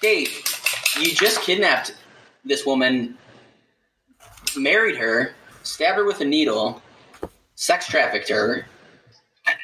[0.02, 0.30] Dave,
[1.00, 1.96] you just kidnapped
[2.46, 3.18] this woman,
[4.56, 6.82] married her, stabbed her with a needle,
[7.56, 8.66] sex trafficked her.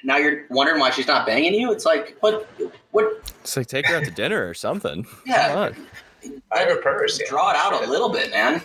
[0.03, 1.71] Now you're wondering why she's not banging you.
[1.71, 2.47] It's like what
[2.91, 3.21] what?
[3.41, 5.05] It's like take her out to dinner or something.
[5.25, 5.47] Yeah.
[5.49, 5.75] Come on.
[6.51, 7.19] I have a purse.
[7.29, 8.61] Draw it out a little bit, man.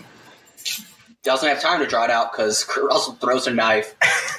[1.22, 3.94] Doesn't have time to draw it out because Kurt Russell throws a knife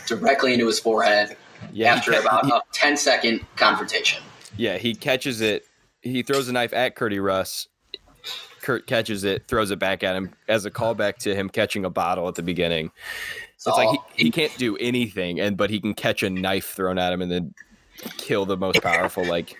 [0.08, 1.38] directly into his forehead
[1.72, 4.22] Yeah, after he- about a 10 second confrontation.
[4.58, 5.66] Yeah, he catches it.
[6.02, 7.68] He throws a knife at Curdy Russ.
[8.63, 11.89] Kurt catches it, throws it back at him as a callback to him catching a
[11.89, 12.91] bottle at the beginning.
[13.58, 16.71] So it's like he, he can't do anything, and but he can catch a knife
[16.73, 17.54] thrown at him and then
[18.17, 19.26] kill the most powerful.
[19.26, 19.56] Like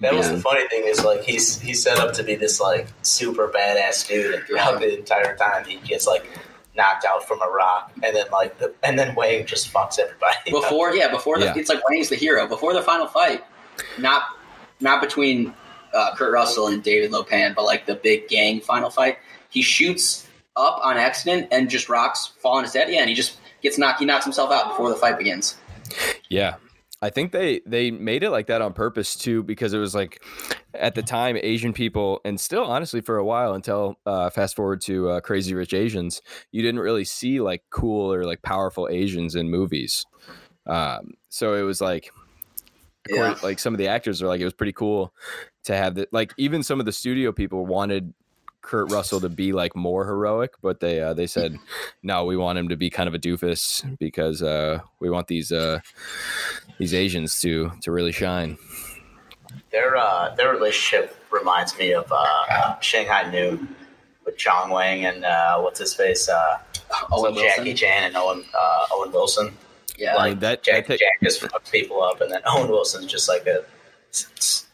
[0.00, 2.86] That was the funny thing is like he's he's set up to be this like
[3.02, 6.26] super badass dude, and throughout the entire time he gets like
[6.76, 10.36] knocked out from a rock, and then like the, and then Wang just fucks everybody.
[10.36, 10.62] up.
[10.62, 11.54] before yeah before the, Yeah.
[11.56, 13.44] it's like Wang's the hero before the final fight
[13.98, 14.22] not
[14.80, 15.52] not between
[15.94, 19.18] uh, Kurt Russell and David Lo Pan but like the big gang final fight.
[19.50, 20.26] He shoots
[20.56, 22.90] up on accident and just rocks fall on his head.
[22.90, 25.56] Yeah and he just gets knocked he knocks himself out before the fight begins.
[26.28, 26.56] Yeah.
[27.04, 30.22] I think they they made it like that on purpose too because it was like
[30.72, 34.80] at the time Asian people and still honestly for a while until uh, fast forward
[34.82, 39.34] to uh, Crazy Rich Asians you didn't really see like cool or like powerful Asians
[39.34, 40.06] in movies.
[40.66, 42.10] Um, so it was like
[43.08, 43.28] Yeah.
[43.28, 45.12] course, like some of the actors are like it was pretty cool
[45.64, 48.14] to have that like even some of the studio people wanted
[48.62, 51.58] Kurt Russell to be like more heroic but they uh, they said
[52.02, 55.52] no we want him to be kind of a doofus because uh, we want these
[55.52, 55.80] uh,
[56.78, 58.56] these Asians to to really shine.
[59.70, 63.74] their uh, their relationship reminds me of uh, Shanghai Noon
[64.24, 66.58] with Chon Wang and uh, what's his face, uh,
[67.12, 69.52] Owen Jackie Chan and Owen uh, Owen Wilson.
[69.98, 73.06] Yeah I Like that- Jack, that- Chan just fucks people up, and then Owen Wilson's
[73.06, 73.64] just like a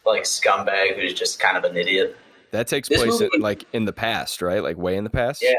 [0.05, 2.15] like scumbag who's just kind of an idiot.
[2.51, 4.61] That takes This place movie- in, like in the past, right?
[4.61, 5.41] Like way in the past.
[5.41, 5.53] Yeah,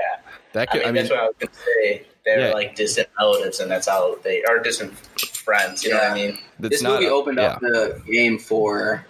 [0.52, 0.78] That I could.
[0.80, 2.06] mean, I mean, that's what I was gonna say.
[2.24, 2.52] They're Yeah.
[2.52, 5.82] like distant relatives, and that's how they are distant friends.
[5.84, 6.38] You know what I mean?
[6.60, 7.44] that's this movie a- opened yeah.
[7.54, 9.04] up the game for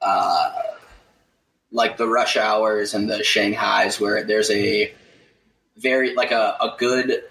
[0.00, 0.52] uh,
[1.70, 4.92] like the rush hours and the shanghais where there's a
[5.76, 7.22] very like a, a good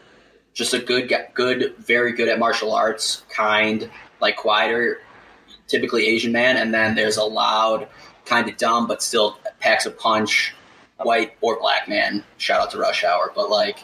[0.53, 3.89] just a good, good, very good at martial arts, kind,
[4.21, 4.99] like quieter,
[5.67, 7.87] typically Asian man, and then there's a loud,
[8.25, 10.53] kind of dumb but still packs a punch,
[10.97, 12.23] white or black man.
[12.37, 13.79] Shout out to Rush Hour, but like,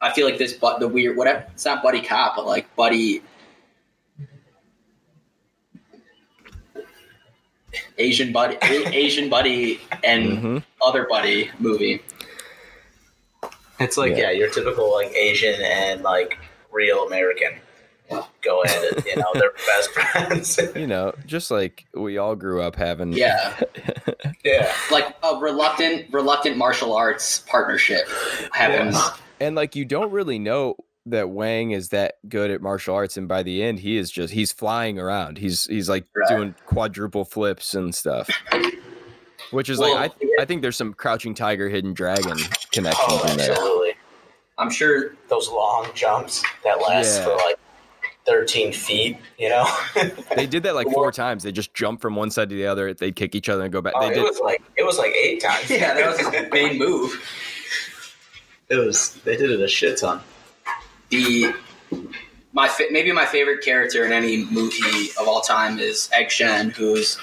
[0.00, 1.46] I feel like this, but the weird, whatever.
[1.52, 3.22] It's not buddy cop, but like buddy.
[7.98, 10.62] Asian buddy, Asian buddy, and Mhm.
[10.82, 12.02] other buddy movie.
[13.82, 14.18] It's like Yeah.
[14.18, 14.30] yeah.
[14.30, 16.38] your typical like Asian and like
[16.70, 17.52] real American
[18.42, 19.06] go at it.
[19.06, 20.60] You know, they're best friends.
[20.76, 23.12] You know, just like we all grew up having.
[23.14, 23.58] Yeah,
[24.44, 28.06] yeah, like a reluctant, reluctant martial arts partnership
[28.52, 28.96] happens.
[29.40, 33.26] and like you don't really know that Wang is that good at martial arts, and
[33.28, 35.38] by the end, he is just he's flying around.
[35.38, 36.28] He's he's like Right.
[36.28, 38.28] doing quadruple flips and stuff.
[39.52, 42.36] Which is Well, like I I think there's some crouching tiger, hidden dragon
[42.72, 43.50] connections oh, in there.
[43.52, 43.92] absolutely.
[44.58, 45.14] I'm sure.
[45.28, 47.24] Those long jumps that last Yeah.
[47.24, 47.56] for like
[48.26, 49.18] thirteen feet.
[49.38, 49.66] You know,
[50.36, 51.42] They did that like four times.
[51.42, 52.92] They just jump from one side to the other.
[52.94, 53.92] They'd kick each other and go back.
[53.96, 54.22] Oh, they it did.
[54.22, 55.70] was like it was like eight times.
[55.70, 57.20] Yeah, that was his main move.
[58.68, 60.20] It was they did it a shit ton.
[61.10, 61.52] The
[62.54, 66.70] my fa- maybe my favorite character in any movie of all time is Egg Shen,
[66.70, 67.18] who's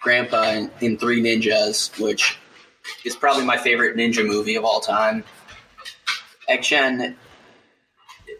[0.00, 2.38] grandpa in, Three Ninjas, which
[3.04, 5.24] is probably my favorite ninja movie of all time.
[6.48, 7.16] Egg Shen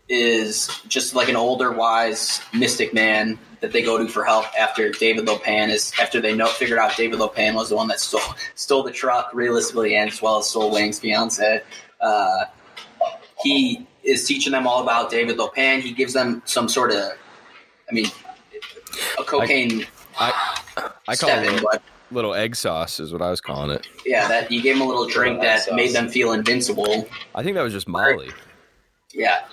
[0.08, 4.90] is just like an older, wise mystic man that they go to for help after
[4.90, 7.88] David Lo Pan is after they know figured out David Lo Pan was the one
[7.88, 8.20] that stole
[8.54, 11.62] stole the truck realistically and as well as stole Wang's fiance.
[12.00, 12.44] Uh,
[13.42, 15.80] he is teaching them all about David Lo Pan.
[15.80, 17.12] He gives them some sort of,
[17.90, 18.06] I mean,
[19.18, 19.86] a cocaine
[20.18, 20.67] I I
[21.16, 23.86] call it in, little, but little egg sauce is what I was calling it.
[24.06, 27.08] yeah, that you gave them a little drink Little that egg made them feel invincible.
[27.34, 28.30] I think that was just Molly.
[29.12, 29.44] Yeah,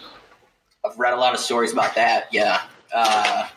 [0.85, 2.27] I've read a lot of stories about that.
[2.31, 2.61] Yeah,
[2.93, 3.47] uh,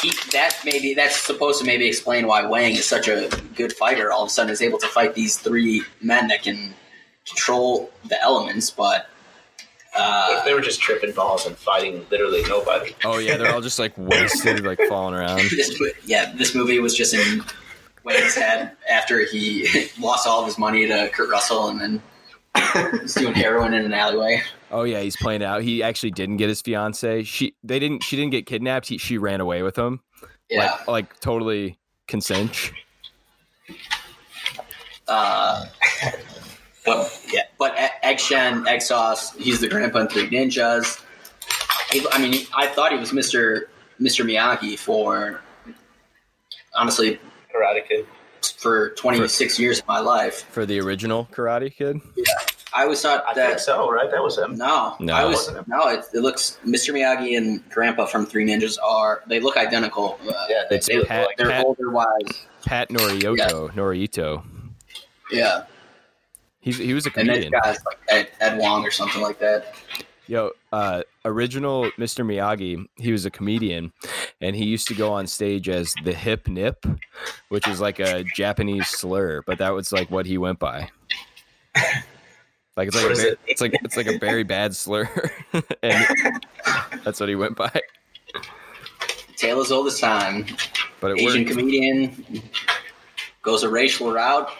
[0.00, 4.12] he, that maybe that's supposed to maybe explain why Wang is such a good fighter.
[4.12, 6.74] All of a sudden, is able to fight these three men that can
[7.26, 8.70] control the elements.
[8.70, 9.08] But
[9.96, 12.94] uh, If they were just tripping balls and fighting literally nobody.
[13.04, 15.38] Oh yeah, they're all just like wasted, like falling around.
[15.50, 17.42] this, yeah, this movie was just in
[18.04, 22.02] Wang's head after he lost all of his money to Kurt Russell and then
[23.00, 24.42] he's doing heroin in an alleyway.
[24.70, 25.62] Oh yeah, he's playing out.
[25.62, 27.22] He actually didn't get his fiance.
[27.24, 28.02] She they didn't.
[28.02, 28.88] She didn't get kidnapped.
[28.88, 30.00] He, she ran away with him.
[30.50, 30.72] Yeah.
[30.72, 32.72] Like like totally consent.
[35.06, 35.66] Uh,
[36.84, 41.02] but yeah, but E- Egg Shen, Egg Sauce, he's the grandpa in Three Ninjas.
[41.90, 43.68] He- I mean, I thought he was Mister
[43.98, 45.40] Mister Miyagi for
[46.74, 47.18] honestly
[47.54, 48.06] Karate Kid.
[48.58, 50.44] for twenty six years of my life.
[50.50, 52.00] for the original Karate Kid.
[52.16, 52.24] Yeah,
[52.72, 54.10] I always thought I that think so, right?
[54.10, 54.56] That was him.
[54.56, 55.14] No, No.
[55.14, 55.66] I was it?
[55.68, 55.88] no.
[55.88, 56.92] It, it looks Mr.
[56.92, 60.18] Miyagi and Grandpa from Three Ninjas are they look identical.
[60.28, 62.46] Uh, Yeah, they, It's they look Pat- like they're Pat- older, wise.
[62.66, 63.70] Pat Norioto.
[63.72, 64.42] Norito.
[65.30, 65.64] Yeah,
[66.64, 67.44] He's he was a comedian.
[67.44, 69.74] and then guys like Ed, Ed Wong or something like that.
[70.26, 72.24] Yo, uh, original Mr.
[72.24, 73.92] Miyagi, he was a comedian,
[74.40, 76.86] and he used to go on stage as the hip nip,
[77.50, 80.88] which is like a Japanese slur, but that was like what he went by.
[82.76, 83.38] Like it's like a it?
[83.46, 85.08] it's like it's like a very bad slur,
[85.82, 86.06] and
[87.04, 87.70] that's what he went by.
[89.36, 90.46] Tale as old as time.
[91.00, 91.50] But it Asian worked.
[91.50, 92.42] comedian
[93.42, 94.50] goes a racial route,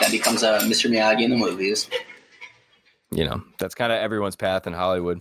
[0.00, 0.90] then becomes a Mr.
[0.90, 1.88] Miyagi in the movies.
[3.12, 5.20] you know that's kind of everyone's path in hollywood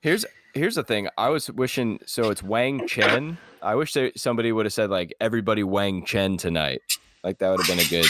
[0.00, 4.64] here's here's the thing i was wishing so it's wang chen i wish somebody would
[4.66, 6.80] have said like everybody wang chen tonight
[7.24, 8.06] like that would have been a good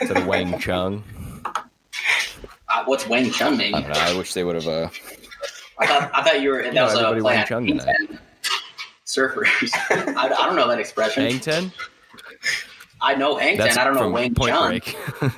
[0.00, 1.04] instead of wang chung
[2.68, 3.72] Uh, what's Wang Chung mean?
[3.74, 4.88] i don't know i wish they would have uh
[5.78, 7.96] I thought I thought you were that know, was a everybody play Wang Chung tonight.
[9.06, 9.70] Surfers.
[10.16, 11.22] I, I don't know that expression.
[11.24, 11.70] hang ten
[13.06, 13.78] I know Hang Ten.
[13.78, 14.68] I don't know Wang point Chun.
[14.68, 14.84] break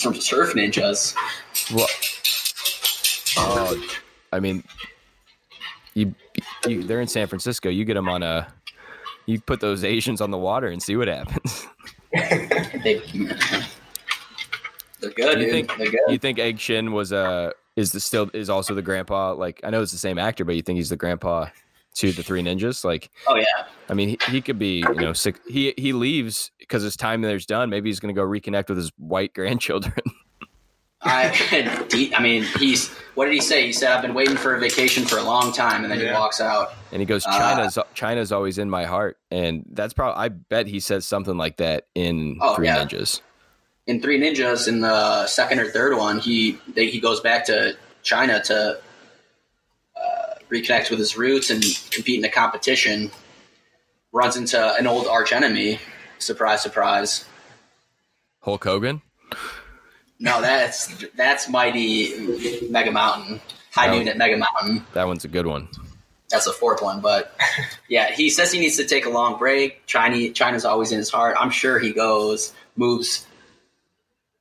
[0.00, 1.14] from Surf Ninjas.
[1.72, 1.86] Well,
[3.38, 3.88] oh,
[4.32, 4.64] I mean,
[5.94, 6.12] you,
[6.66, 7.68] you, they're in San Francisco.
[7.68, 8.48] You get them on a,
[9.26, 11.66] you put those Asians on the water and see what happens.
[12.84, 13.00] They,
[15.00, 15.50] they're good, you dude.
[15.50, 16.00] think they're good.
[16.08, 19.32] you think Egg Shen was uh is the still is also the grandpa?
[19.32, 21.46] Like I know it's the same actor, but you think he's the grandpa
[21.94, 22.84] to the Three Ninjas?
[22.84, 23.44] Like oh yeah,
[23.88, 25.40] I mean, he, he could be you know sick.
[25.48, 27.70] He he leaves because his time there's done.
[27.70, 29.94] Maybe he's gonna go reconnect with his white grandchildren.
[31.02, 31.28] I.
[31.92, 32.88] he- I mean, he's.
[33.14, 33.66] What did he say?
[33.66, 36.10] He said, "I've been waiting for a vacation for a long time," and then he
[36.10, 36.72] walks out.
[36.92, 37.38] And he goes, Ah.
[37.38, 41.58] China's China's always in my heart, and that's probably I bet he says something like
[41.58, 42.84] that in Oh, Three yeah.
[42.84, 43.20] Ninjas.
[43.86, 47.76] in Three Ninjas in the second or third one, he they, he goes back to
[48.02, 48.74] China to uh,
[50.54, 53.10] reconnect with his roots and compete in a competition.
[54.12, 55.80] Runs into an old arch enemy.
[56.18, 57.24] Surprise, surprise.
[58.40, 59.02] Hulk Hogan.
[60.20, 63.40] No, that's that's mighty Mega Mountain.
[63.72, 64.86] High noon at Mega Mountain.
[64.92, 65.68] That one's a good one.
[66.30, 67.36] That's the fourth one, but
[67.88, 69.84] yeah, he says he needs to take a long break.
[69.86, 71.36] China, China's always in his heart.
[71.38, 73.26] I'm sure he goes, moves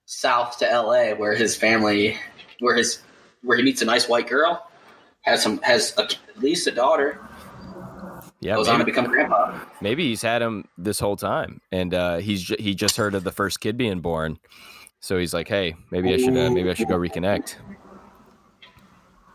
[0.05, 2.18] south to L.A., where his family,
[2.59, 2.99] where his,
[3.41, 4.66] where he meets a nice white girl,
[5.24, 7.19] has some, has a, at least a daughter,
[8.39, 9.59] Yeah, goes on to maybe, become grandpa.
[9.82, 13.32] maybe he's had him this whole time, and uh, he's he just heard of the
[13.32, 14.38] first kid being born,
[14.99, 17.55] so he's like, "Hey, maybe I should uh, maybe I should go reconnect."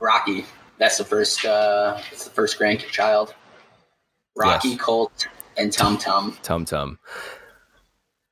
[0.01, 0.45] Rocky,
[0.79, 3.35] that's the first, uh, that's the first grandchild.
[4.37, 4.81] Rocky, Yes.
[4.81, 5.27] Colt,
[5.57, 6.37] and Tum Tum.
[6.43, 6.99] Tum Tum.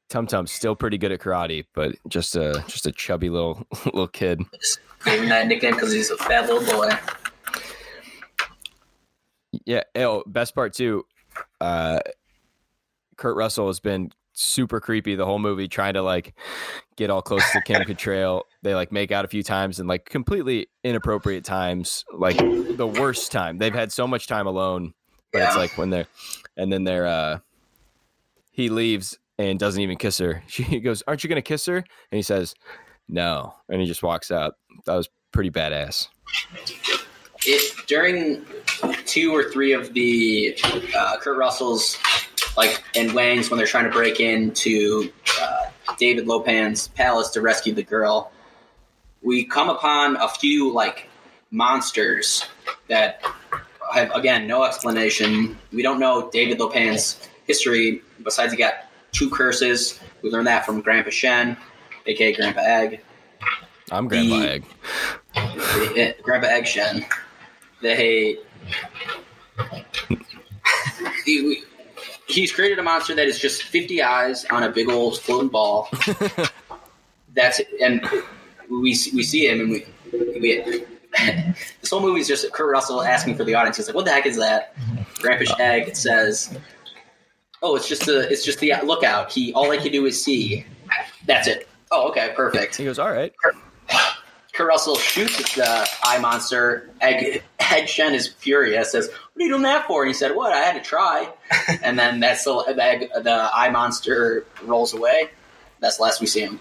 [0.09, 4.07] Tum Tum's still pretty good at karate, but just a just a chubby little little
[4.07, 4.40] kid.
[5.04, 6.90] Gave him that nickname because he's a fat little boy.
[9.64, 9.82] Yeah.
[9.94, 11.04] Oh, best part too.
[11.61, 12.00] Uh,
[13.16, 16.34] Kurt Russell has been super creepy the whole movie, trying to like
[16.96, 18.42] get all close to Kim Cattrall.
[18.62, 23.32] They like make out a few times and like completely inappropriate times, like the worst
[23.32, 23.59] time.
[23.59, 24.92] They've had so much time alone,
[25.32, 26.07] but it's like when they're,
[26.57, 27.38] and then they're, uh,
[28.50, 30.42] he leaves and doesn't even kiss her.
[30.48, 32.54] She goes, "Aren't you gonna kiss her?" And he says,
[33.09, 34.54] "No," and he just walks out.
[34.86, 36.09] That was pretty badass.
[37.47, 38.44] It during
[39.07, 40.59] two or three of the
[40.97, 41.97] uh, Kurt Russell's
[42.57, 45.66] like and Wang's when they're trying to break into uh,
[45.99, 48.32] David Lo Pan's palace to rescue the girl,
[49.22, 51.09] we come upon a few like
[51.51, 52.44] monsters
[52.88, 53.22] that
[53.92, 55.57] have again no explanation.
[55.72, 58.74] We don't know David Lo Pan's history besides he got
[59.12, 60.01] two curses.
[60.22, 61.57] We learned that from Grandpa Shen,
[62.07, 63.01] aka Grandpa Egg.
[63.90, 66.16] I'm Grandpa The- Egg.
[66.22, 67.07] Grandpa Egg Shen.
[67.83, 68.39] They
[71.24, 71.62] he,
[72.29, 75.89] he's created a monster that is just 50 eyes on a big old floating ball.
[77.35, 77.68] That's it.
[77.83, 78.07] and
[78.70, 79.87] we see- we see him and we,
[80.41, 80.85] we
[81.81, 83.77] this whole movie is just Kurt Russell asking for the audience.
[83.79, 84.74] He's like, "What the heck is that?"
[85.20, 86.57] Grandpa Egg says,
[87.62, 89.33] "Oh, it's just the it's just the lookout.
[89.33, 90.66] He all I can do is see.
[91.27, 91.68] That's it.
[91.91, 93.33] Oh, okay, perfect." He goes, "All right."
[94.57, 96.88] Kurt Russell shoots the eye monster.
[97.02, 98.92] Egg, Egg Shen is furious.
[98.92, 100.52] Says, "What are you doing that for?" And he said, "What?
[100.52, 101.28] I had to try."
[101.82, 105.30] and then that's the the, egg, the eye monster rolls away.
[105.80, 106.59] That's the last we see him.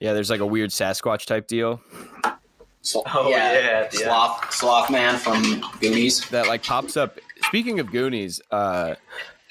[0.00, 1.82] Yeah, there's like a weird Sasquatch type deal
[2.80, 3.88] So, Oh, yeah, yeah.
[3.90, 6.26] sloth sloth man from Goonies.
[6.30, 7.18] that like pops up.
[7.42, 8.94] Speaking of Goonies, uh,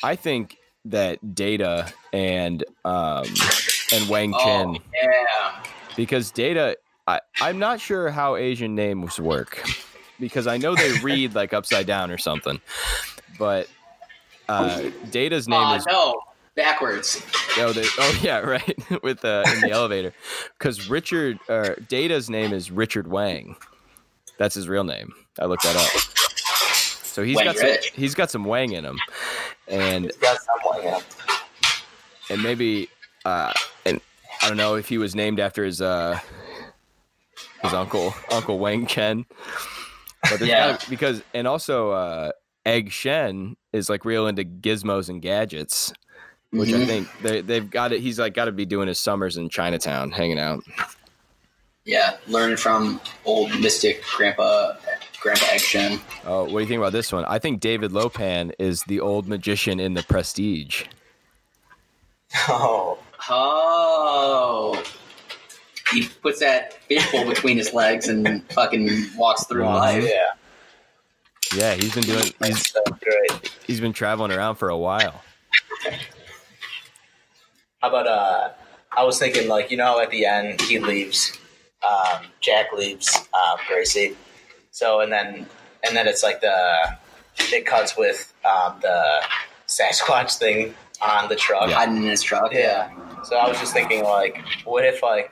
[0.02, 3.26] I think that Data and um,
[3.94, 5.64] and Wang Chen Oh yeah,
[5.96, 6.78] because Data,
[7.08, 9.64] I, I'm not sure how Asian names work
[10.20, 12.60] because I know they read like upside down or something,
[13.40, 13.68] but
[14.50, 16.22] uh, Data's name uh, is no
[16.56, 17.22] backwards.
[17.58, 20.14] oh, they, oh yeah right with uh, in the elevator
[20.58, 23.56] because Richard uh, Data's name is Richard Wang.
[24.38, 25.14] That's his real name.
[25.40, 25.90] I looked that up.
[27.04, 27.92] So he's Wang got some, Rich.
[27.96, 29.00] he's got some Wang in him,
[29.68, 31.82] and He's got something like that.
[32.30, 32.90] and maybe
[33.26, 33.54] uh
[33.86, 34.02] and
[34.44, 36.20] I don't know if he was named after his uh
[37.64, 39.26] his uncle Uncle Wang Chen.
[40.30, 40.72] But Yeah.
[40.74, 42.32] gotta- because and also uh
[42.66, 45.94] Egg Shen is like real into gizmos and gadgets,
[46.52, 46.86] which I Mhm.
[46.88, 48.02] think they they've got it.
[48.02, 50.64] He's like got to be doing his summers in Chinatown, hanging out.
[51.86, 54.74] Yeah, learning from old mystic Grandpa
[55.22, 56.02] Grandpa Egg Shen.
[56.26, 57.24] Oh, what do you think about this one?
[57.26, 60.84] I think David Lo Pan is the old magician in the Prestige.
[62.50, 62.98] Oh,
[63.30, 64.84] Oh.
[65.94, 69.76] He puts that fishbowl between his legs and fucking walks through Wow.
[69.78, 70.04] life.
[70.04, 70.26] yeah.
[71.56, 72.26] Yeah, he's been doing.
[72.44, 73.52] He's, so great.
[73.66, 75.24] he's been traveling around for a while.
[77.82, 78.50] How about uh?
[78.92, 81.38] I was thinking like you know at the end he leaves,
[81.88, 84.18] um, Jack leaves uh, Gracie,
[84.72, 85.46] so and then
[85.86, 86.98] and then it's like the
[87.40, 89.04] it cuts with um, the
[89.68, 91.70] Sasquatch thing on the truck.
[91.70, 92.54] Hiding in his truck.
[92.54, 92.90] Yeah.
[93.24, 95.32] So I was just thinking like, what if like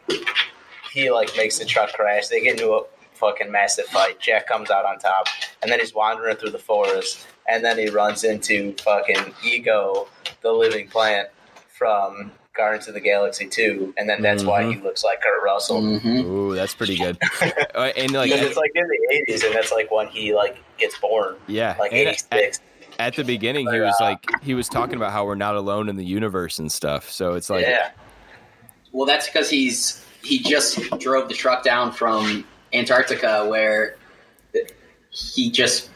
[0.91, 2.27] he like makes the truck crash?
[2.27, 4.19] They get into a fucking massive fight.
[4.19, 5.27] Jack comes out on top,
[5.61, 10.07] and then he's wandering through the forest, and then he runs into fucking Ego,
[10.41, 11.29] the living plant
[11.69, 15.81] from Guardians of the Galaxy Two, and then that's why he looks like Kurt Russell.
[15.99, 17.17] hmm Ooh, that's pretty good.
[17.75, 20.57] Uh, and like, Because it's like in the eighties, and that's like when he like
[20.77, 22.59] gets born, yeah, like and eighty six.
[22.99, 25.95] At the beginning he was like he was talking about how we're not alone in
[25.95, 27.91] the universe and stuff so it's like yeah,
[28.91, 33.95] Well, that's because he's he just drove the truck down from Antarctica, where
[35.11, 35.89] he just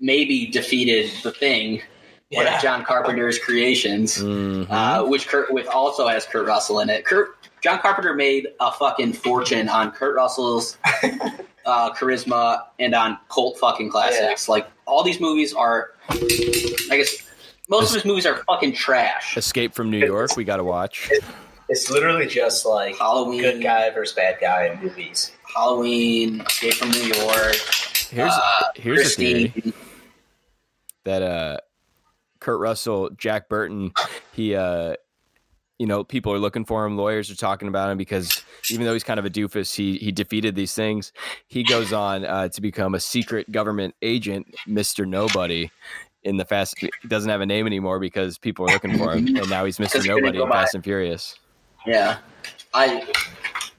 [0.00, 1.82] maybe defeated the thing.
[2.30, 2.56] One Yeah.
[2.56, 4.66] of John Carpenter's creations, Mhm.
[4.70, 7.04] uh, which Kurt with also has Kurt Russell in it.
[7.04, 10.76] Kurt John Carpenter made a fucking fortune on Kurt Russell's
[11.66, 14.48] uh, charisma and on cult fucking classics.
[14.48, 17.16] Like all these movies are, I guess,
[17.68, 19.36] most of his movies are fucking trash.
[19.36, 20.36] Escape from New York.
[20.36, 21.10] We got to watch.
[21.68, 25.32] It's literally just like Halloween, good guy versus bad guy in movies.
[25.54, 27.56] Halloween, Escape from New York,
[28.14, 29.72] Here's uh, here's a theory
[31.04, 31.58] that uh,
[32.38, 33.92] Kurt Russell, Jack Burton,
[34.32, 34.94] he uh,
[35.78, 36.96] you know, people are looking for him.
[36.96, 40.12] Lawyers are talking about him because even though he's kind of a doofus, he he
[40.12, 41.12] defeated these things.
[41.48, 45.70] He goes on uh, to become a secret government agent, Mister Nobody.
[46.22, 49.36] In the Fast, he doesn't have a name anymore because people are looking for him,
[49.36, 50.62] and now he's Mister Because he didn't Nobody go in by.
[50.62, 51.38] Fast and Furious.
[51.86, 52.18] Yeah,
[52.72, 53.12] I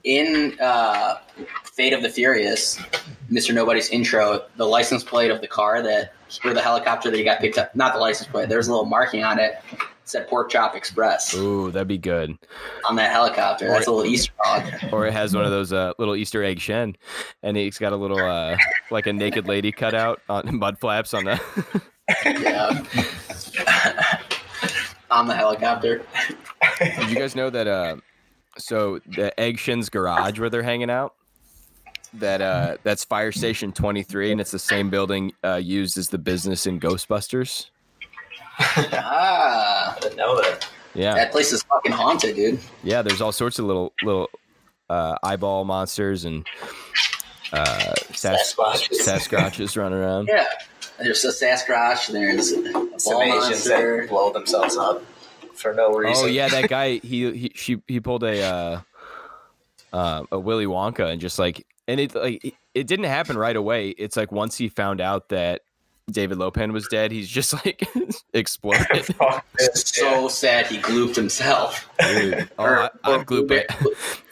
[0.03, 1.19] in uh,
[1.63, 2.79] Fate of the Furious,
[3.29, 6.13] Mister Nobody's intro, the license plate of the car that
[6.43, 8.49] or the helicopter that he got picked up, not the license plate.
[8.49, 9.57] There's a little marking on it.
[9.71, 12.38] It said Pork Chop Express Ooh, that'd be good.
[12.88, 13.67] on that helicopter.
[13.67, 14.93] That's a little Easter egg.
[14.93, 16.95] Or it has one of those uh, little Easter egg shen,
[17.41, 18.55] and he's got a little uh,
[18.91, 21.82] like a naked lady cut out on mud flaps on the.
[22.26, 22.84] Yeah.
[25.11, 26.03] on the helicopter.
[26.80, 27.67] Did you guys know that?
[27.67, 27.97] Uh,
[28.57, 31.13] so the Egg Shen's garage where they're hanging out,
[32.20, 36.18] that uh, that's Fire Station 23, and it's the same building uh, used as the
[36.18, 37.68] business in Ghostbusters.
[38.59, 40.68] Ah, I didn't know that.
[40.93, 42.59] Yeah, that place is fucking haunted, dude.
[42.84, 43.01] yeah.
[43.01, 44.30] There's all sorts of little little
[44.89, 46.47] uh, eyeball monsters and
[47.51, 49.01] uh, Sas- Sasquatches.
[49.01, 50.30] Sasquatches running around.
[50.32, 50.45] Yeah.
[50.99, 52.07] There's a Sasquatch.
[52.07, 55.03] And there's a Some ball Asians that blow themselves up
[55.53, 56.24] for no reason.
[56.26, 56.99] Oh yeah, that guy.
[56.99, 58.82] He he she, he pulled a uh,
[59.91, 63.55] uh, a Willy Wonka and just like and it like it, it didn't happen right
[63.55, 63.89] away.
[63.89, 65.61] It's like once he found out that
[66.11, 67.88] David Lo Pan was dead, he's just like
[68.33, 69.05] exploded.
[69.15, 71.89] Fuck So sad he glooped himself.
[71.99, 72.49] Dude.
[72.59, 73.65] Oh, Or- I, I'd gloop it.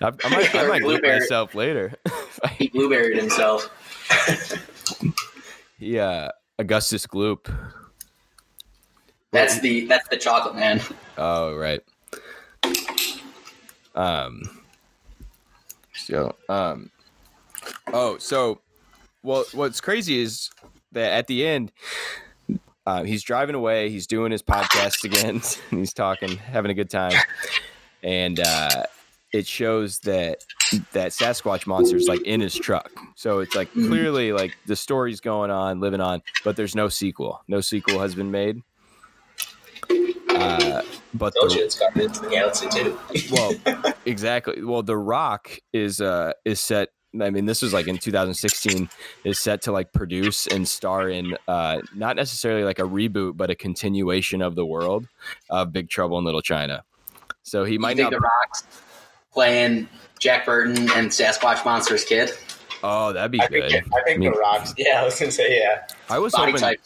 [0.01, 1.93] I, I might, I might gloop myself later.
[2.58, 3.70] He blueberried himself.
[5.80, 6.30] yeah,
[6.60, 7.51] Augustus Gloop.
[9.32, 10.80] That's the that's the chocolate man.
[11.18, 11.82] Oh right.
[13.95, 14.41] Um.
[15.95, 16.91] So um.
[17.92, 18.62] Oh, so
[19.24, 20.50] well, what's crazy is
[20.92, 21.72] that at the end,
[22.86, 23.90] uh, he's driving away.
[23.90, 25.42] He's doing his podcast again.
[25.72, 27.14] and he's talking, having a good time,
[28.04, 28.84] and uh,
[29.34, 30.44] it shows that
[30.92, 32.92] that Sasquatch monster is like in his truck.
[33.16, 37.42] So it's like clearly like the story's going on, living on, but there's no sequel.
[37.48, 38.62] No sequel has been made.
[40.30, 40.82] Uh,
[41.14, 43.00] but Told the, you it's Guardians of the Galaxy too.
[43.32, 44.64] well, exactly.
[44.64, 46.90] Well, The Rock is uh is set.
[47.22, 48.89] I mean, this was like in 2016.
[49.24, 53.49] Is set to like produce and star in uh not necessarily like a reboot, but
[53.49, 55.07] a continuation of the world
[55.49, 56.84] of Big Trouble in Little China.
[57.43, 58.18] So he You might think not.
[58.18, 58.64] the Rock's
[59.32, 59.88] playing
[60.20, 62.32] Jack Burton and Sasquatch Monster's kid?
[62.86, 63.76] Oh, that'd be I think, good.
[63.76, 64.74] I think I mean- the rocks.
[64.78, 65.86] Yeah, I was gonna say yeah.
[66.09, 66.78] I was Body hoping.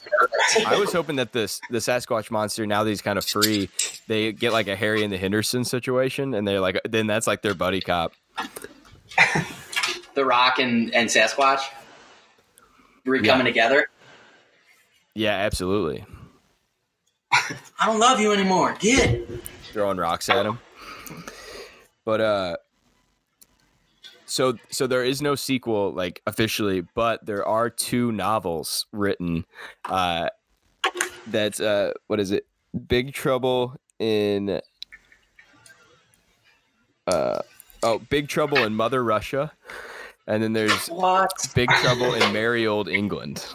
[0.67, 3.69] I was hoping that this the Sasquatch monster now that he's kind of free,
[4.07, 7.41] they get like a Harry and the Henderson situation, and they're like, then that's like
[7.41, 8.13] their buddy cop.
[10.17, 11.61] the Rock and, and Sasquatch
[13.05, 13.31] re Yeah.
[13.31, 13.87] coming together.
[15.13, 16.05] Yeah, absolutely.
[17.31, 18.75] I don't love you anymore.
[18.79, 19.27] Get
[19.71, 20.59] throwing rocks at him.
[22.03, 22.57] But uh
[24.25, 29.45] so so there is no sequel like officially, but there are two novels written
[29.85, 30.29] uh
[31.27, 32.47] that's uh what is it?
[32.87, 34.61] Big Trouble in
[37.05, 37.41] uh
[37.83, 39.51] oh, Big Trouble in Mother Russia.
[40.27, 41.31] And then there's what?
[41.55, 43.45] Big Trouble in Merry Old England.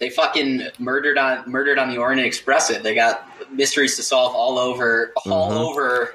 [0.00, 2.70] They fucking murdered on murdered on the Orient Express.
[2.70, 2.82] It.
[2.82, 5.56] They got mysteries to solve all over all Mhm.
[5.70, 6.14] over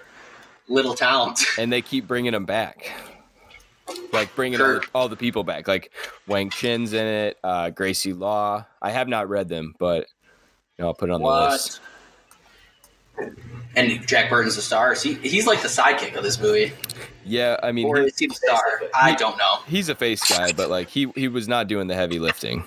[0.68, 1.45] little towns.
[1.57, 2.91] and they keep bringing them back.
[4.14, 4.86] Like bringing all, Kurt.
[4.95, 5.68] all the people back.
[5.68, 5.91] Like
[6.28, 8.66] Wang Chin's in it, uh, Gracie Law.
[8.82, 10.07] I have not read them, but
[10.78, 11.82] you know, I'll put it on the list.
[13.76, 14.93] And Jack Burton's the star.
[14.93, 16.74] Is he, he's like the sidekick of this movie,
[17.26, 18.84] Yeah, I mean, or he, is he the star?
[18.93, 19.57] I don't know.
[19.68, 22.64] he's a face guy, but like he he was not doing the heavy lifting.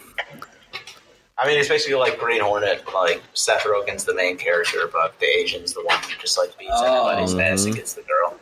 [1.38, 2.82] I mean, it's basically like Green Hornet.
[2.92, 6.72] Like Seth Rogen's the main character, but the Asian's the one who just like beats
[6.74, 7.06] Oh.
[7.08, 7.76] everybody's ass and Mhm.
[7.76, 8.40] gets the girl.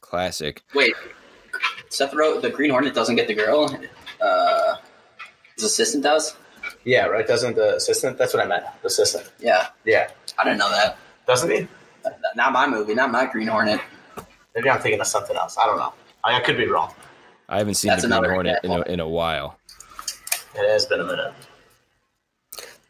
[0.00, 0.62] Classic.
[0.74, 0.94] Wait,
[1.88, 3.64] Seth Rogen, the Green Hornet doesn't get the girl.
[4.20, 4.76] Uh,
[5.56, 6.36] his assistant does.
[6.84, 7.26] Yeah, right.
[7.26, 8.16] Doesn't the assistant?
[8.18, 8.64] That's what I meant.
[8.82, 9.28] The assistant.
[9.40, 10.98] Yeah, Yeah, I didn't know that.
[11.26, 11.68] doesn't he?
[12.36, 13.80] not my movie, not my Green Hornet.
[14.54, 15.58] Maybe I'm thinking of something else.
[15.58, 15.92] I don't know.
[16.24, 16.94] I, I could be wrong.
[17.48, 19.58] I haven't seen That's the Green Hornet in a, in a while.
[20.54, 21.34] It has been a minute.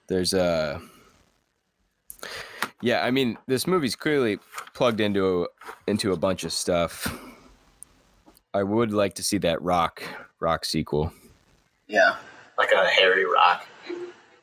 [0.06, 0.80] There's a
[2.80, 3.04] yeah.
[3.04, 4.38] I mean, this movie's clearly
[4.74, 5.46] plugged into a,
[5.86, 7.20] into a bunch of stuff.
[8.54, 10.02] I would like to see that Rock
[10.40, 11.12] Rock sequel.
[11.88, 12.16] Yeah,
[12.58, 13.66] Like a hairy rock,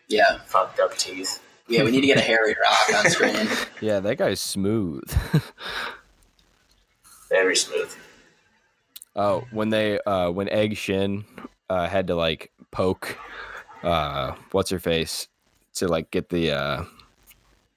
[0.08, 1.42] yeah, fucked up teeth.
[1.68, 1.84] Yeah.
[1.84, 3.48] We need to get a Harry Rock on screen.
[3.82, 5.04] Yeah, that guy's smooth.
[7.30, 7.92] Very smooth.
[9.16, 11.26] oh, when they uh when Egg Shen
[11.70, 13.18] uh had to like poke
[13.84, 15.28] uh what's her face
[15.76, 16.84] to like get the uh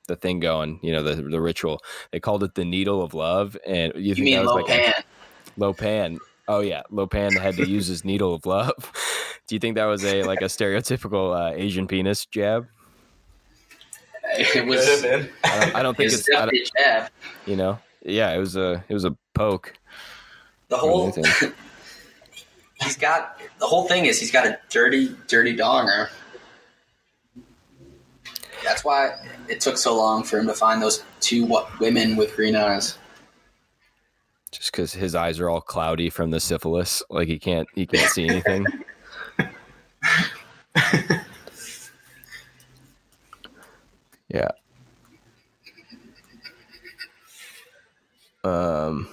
[0.08, 1.80] the thing going, you know, the the ritual.
[2.12, 4.68] They called it the needle of love and you, You think mean that was like
[4.68, 5.04] a-
[5.56, 6.14] Lo Pan?
[6.14, 6.18] Lopan.
[6.48, 8.74] Oh yeah, Lo Pan had to use his needle of love.
[9.48, 12.66] Do you think that was a like a stereotypical uh, Asian penis jab?
[14.38, 15.02] It was.
[15.02, 15.28] been.
[15.44, 17.10] I don't, I don't think was it's I don't- definitely a jab.
[17.46, 17.78] you know.
[18.04, 19.74] Yeah, it was a it was a poke.
[20.68, 21.12] The whole
[22.82, 26.08] he's got the whole thing is he's got a dirty, dirty donger.
[28.64, 29.14] That's why
[29.48, 31.48] it took so long for him to find those two
[31.80, 32.98] women with green eyes.
[34.50, 38.10] Just because his eyes are all cloudy from the syphilis, like he can't he can't
[38.10, 38.64] see anything.
[44.36, 44.50] Yeah.
[48.44, 49.08] Um.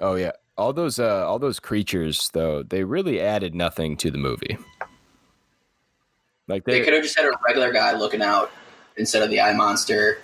[0.00, 4.18] Oh yeah, all those uh, all those creatures though they really added nothing to the
[4.18, 4.58] movie.
[6.48, 8.50] Like They they could have just had a regular guy looking out
[8.96, 10.18] instead of the eye monster.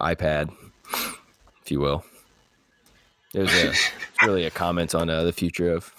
[0.00, 0.50] iPad,
[1.62, 2.04] if you will.
[3.34, 3.72] It was a,
[4.26, 5.92] really a comment on uh, the future of,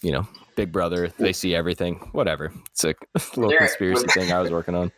[0.00, 0.26] you know,
[0.56, 1.12] Big Brother.
[1.18, 1.96] They see everything.
[2.12, 2.52] Whatever.
[2.70, 2.94] It's a
[3.36, 4.92] little There- conspiracy thing I was working on.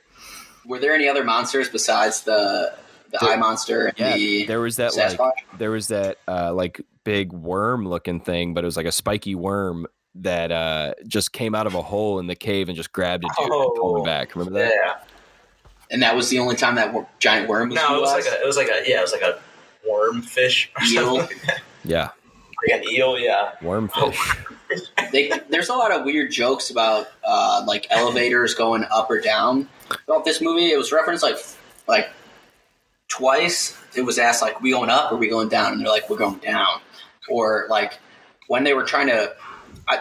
[0.67, 2.75] Were there any other monsters besides the
[3.11, 5.19] the There- eye monster and Yeah, the there was that Sasquatch?
[5.19, 8.93] like there was that uh, like big worm looking thing, but it was like a
[8.93, 9.87] spiky worm
[10.17, 13.29] that uh, just came out of a hole in the cave and just grabbed a
[13.39, 14.35] dude and pulled him Oh, back.
[14.35, 14.73] Remember that?
[14.73, 14.95] Yeah.
[15.91, 18.25] and that was the only time that wor- giant worm was No, it was like
[18.27, 18.41] a.
[18.43, 18.89] It was like a.
[18.89, 19.39] Yeah, it was like a
[19.89, 20.71] worm fish.
[20.79, 21.19] Or Eel.
[21.19, 21.39] something.
[21.87, 22.09] Yeah,
[22.67, 23.19] like an eel.
[23.19, 23.51] Yeah.
[23.61, 24.11] worm Oh.
[24.81, 25.11] Fish.
[25.13, 29.69] they, there's a lot of weird jokes about uh, like elevators going up or down
[30.07, 30.73] about this movie.
[30.73, 31.37] It was referenced like
[31.87, 32.09] like
[33.09, 33.77] twice.
[33.97, 36.17] It was asked like, "We going up or we going down?" And they're like, "We're
[36.17, 36.81] going down."
[37.29, 37.99] Or like
[38.49, 39.35] when they were trying to,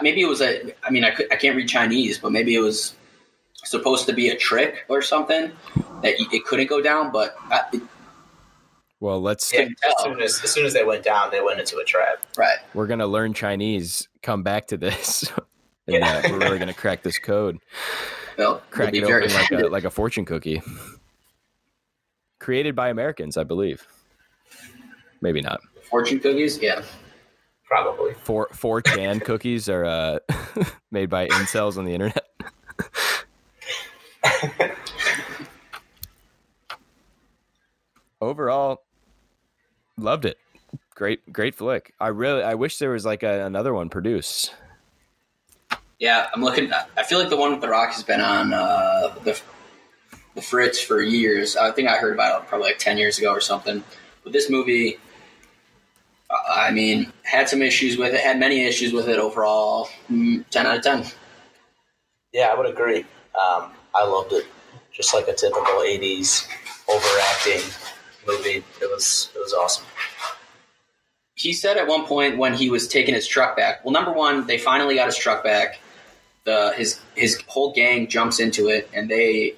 [0.02, 0.74] maybe it was a.
[0.84, 2.94] I mean, I could, I can't read Chinese, but maybe it was
[3.54, 5.52] supposed to be a trick or something
[6.02, 7.82] that it couldn't go down, but I, it,
[9.00, 9.52] Well, let's.
[9.52, 9.62] Yeah.
[9.62, 12.22] As soon as, as soon as they went down, they went into a trap.
[12.36, 12.58] right.
[12.74, 14.08] We're gonna learn Chinese.
[14.24, 15.30] Come back to this.
[15.86, 16.22] And Yeah.
[16.24, 17.58] uh, we're really gonna crack this code.
[18.38, 20.62] Well, crack it open like a, like a fortune cookie.
[22.38, 23.86] Created by Americans, I believe.
[25.20, 25.60] Maybe not.
[25.90, 26.58] fortune cookies.
[26.62, 26.80] Yeah.
[27.68, 28.14] Probably.
[28.14, 30.18] Four four chan cookies are uh,
[30.90, 32.24] made by incels on the internet.
[38.20, 38.82] Overall,
[39.98, 40.38] loved it.
[40.94, 41.92] Great, great flick.
[42.00, 44.54] I really, I wish there was like a, another one produced.
[45.98, 46.70] Yeah, I'm looking.
[46.96, 49.40] I feel like the one with the Rock has been on uh, the
[50.34, 51.56] the Fritz for years.
[51.56, 53.82] I think I heard about it probably like ten years ago or something.
[54.22, 54.98] But this movie,
[56.48, 58.20] I mean, had some issues with it.
[58.20, 59.88] Had many issues with it overall.
[60.10, 61.04] Mm, Ten out of ten.
[62.32, 63.00] Yeah, I would agree.
[63.40, 64.46] Um, I loved it.
[64.92, 66.46] Just like a typical '80s
[66.88, 67.62] overacting
[68.26, 68.64] movie.
[68.82, 69.30] It was.
[69.34, 69.84] It was awesome.
[71.34, 73.84] He said at one point when he was taking his truck back.
[73.84, 75.80] Well, number one, they finally got his truck back.
[76.44, 79.54] The his his whole gang jumps into it, and they.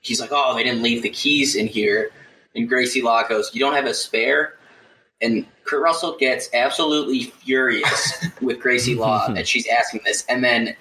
[0.00, 2.10] He's like, "Oh, they didn't leave the keys in here."
[2.54, 4.54] And Gracie Law goes, "You don't have a spare."
[5.20, 10.74] And Kurt Russell gets absolutely furious with Gracie Law that she's asking this, and then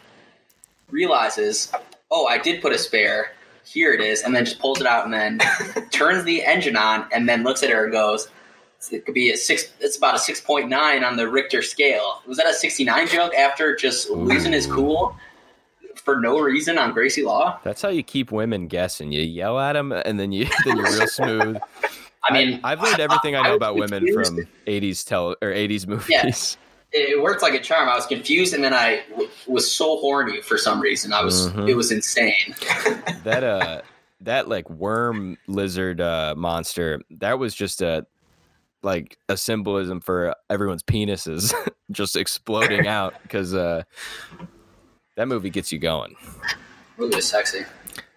[0.90, 1.72] realizes,
[2.10, 3.34] "Oh, I did put a spare.
[3.66, 5.40] Here it is," and then just pulls it out and then
[5.92, 8.30] turns the engine on, and then looks at her and goes,
[8.90, 9.72] "It could be a six.
[9.80, 13.08] It's about a six point nine on the Richter scale." Was that a sixty nine
[13.08, 15.16] joke after just losing his cool
[15.96, 17.60] for no reason on Gracie Law?
[17.64, 19.12] That's how you keep women guessing.
[19.12, 21.58] You yell at them, and then you then you're real smooth.
[22.24, 25.32] I mean, I, have learned everything I I know was about women from '80s tell
[25.42, 26.58] or '80s movies.
[26.94, 27.00] Yeah.
[27.00, 27.90] it, worked like a charm.
[27.90, 31.14] I was confused, and then I w- was so horny for some reason.
[31.14, 31.50] I was.
[31.50, 31.70] Mhm.
[31.70, 32.56] It was insane.
[33.24, 33.82] that uh
[34.22, 38.06] that like worm lizard uh monster that was just a
[38.84, 41.54] like a symbolism for everyone's penises
[41.92, 43.84] just exploding out because uh
[45.18, 46.16] that movie gets you going
[47.02, 47.66] Movie was sexy.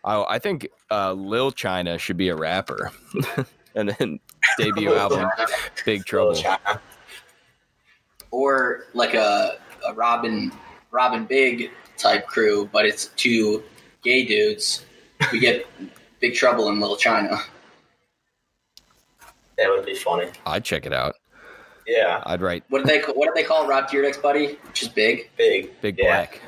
[0.04, 2.90] Oh, I think uh, Lil China should be a rapper,
[3.74, 4.20] and then
[4.58, 5.30] debut album
[5.86, 6.38] Big Trouble.
[8.30, 9.56] Or like a,
[9.88, 10.52] a Robin
[10.90, 13.62] Rob and Big type crew, but it's two
[14.02, 14.84] gay dudes.
[15.32, 15.66] We get
[16.20, 17.38] Big Trouble in Little China.
[19.58, 20.30] That would be funny.
[20.46, 21.14] I'd check it out.
[21.86, 24.58] Yeah, I'd write What did they what did they call Rob Dyrdek's buddy?
[24.66, 25.30] Which is Big.
[25.36, 25.70] big.
[25.82, 26.04] Big Yeah.
[26.16, 26.40] Black.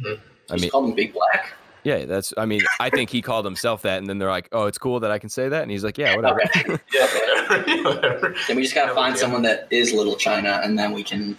[0.00, 0.20] Mhm.
[0.50, 1.54] I Just mean, call him Big Black.
[1.84, 2.32] yeah, that's.
[2.36, 5.00] I mean, I think he called himself that, and then they're like, "Oh, it's cool
[5.00, 6.64] that I can say that," and he's like, "Yeah, whatever." Okay.
[6.92, 7.06] Yeah,
[7.48, 7.82] whatever.
[7.94, 8.34] whatever.
[8.48, 9.24] Then we just gotta No find big deal.
[9.26, 11.36] someone that is Little China, and then we can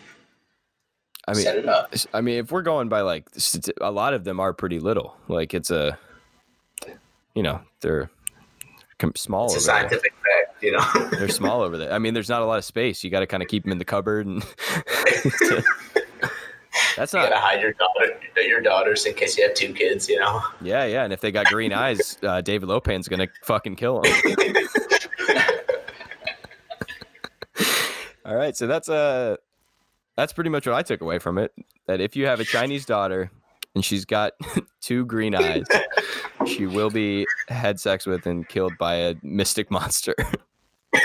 [1.28, 1.94] I mean, set it up.
[2.14, 3.28] I mean, if we're going by like
[3.82, 5.18] a lot of them are pretty little.
[5.28, 5.98] Like it's a,
[7.36, 8.17] you know, they're com-
[9.16, 9.46] small.
[9.46, 11.10] It's a scientific fact, you know.
[11.12, 11.92] They're small over there.
[11.92, 13.04] I mean, there's not a lot of space.
[13.04, 14.42] You got to kind of keep them in the cupboard, and
[16.96, 17.24] that's not.
[17.24, 20.10] You gotta hide your daughter, your daughters, in case you have two kids.
[20.10, 20.42] You know.
[20.62, 21.04] Yeah, yeah.
[21.04, 24.14] And if they got green eyes, uh, David Lo Pan's gonna fucking kill them.
[28.26, 29.38] All right, so that's uh
[30.18, 31.54] that's pretty much what I took away from it.
[31.86, 33.32] That if you have a Chinese daughter
[33.78, 34.34] and she's got
[34.82, 35.64] two green eyes,
[36.48, 40.16] she will be had sex with and killed by a mystic monster.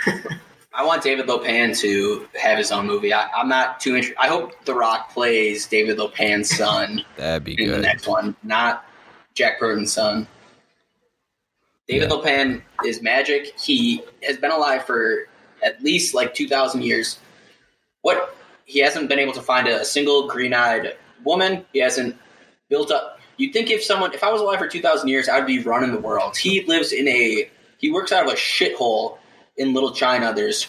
[0.75, 3.13] I want David Lo Pan to have his own movie.
[3.13, 4.17] I, I'm not too interested.
[4.19, 8.35] I hope The Rock plays David Lo Pan's son That'd be in the next one,
[8.43, 8.87] not
[9.35, 10.27] Jack Burton's son.
[11.87, 12.15] David Yeah.
[12.15, 13.53] Lo Pan is magic.
[13.61, 15.27] He has been alive for
[15.63, 17.19] at least like 2,000 years.
[18.01, 18.35] What?
[18.65, 21.67] He hasn't been able to find a, a single green eyed woman.
[21.75, 22.17] He hasn't
[22.73, 23.19] built up.
[23.37, 26.01] You'd think if someone, if I was alive for 2,000 years, I'd be running the
[26.01, 26.37] world.
[26.39, 27.49] He lives in a,
[27.79, 29.19] he works out of a shithole
[29.59, 30.33] in Little China.
[30.35, 30.69] There's,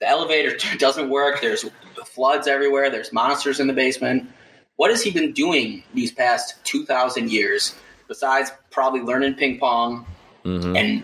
[0.00, 1.40] the elevator doesn't work.
[1.40, 1.64] There's
[2.06, 2.90] floods everywhere.
[2.90, 4.30] There's monsters in the basement.
[4.76, 7.74] What has he been doing these past 2,000 years
[8.08, 10.06] besides probably learning ping pong
[10.44, 10.76] Mhm.
[10.78, 11.02] and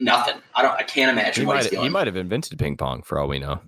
[0.00, 0.36] nothing?
[0.54, 0.72] I don't.
[0.74, 3.28] I can't He imagine what might he's he might have invented ping pong for all
[3.28, 3.60] we know.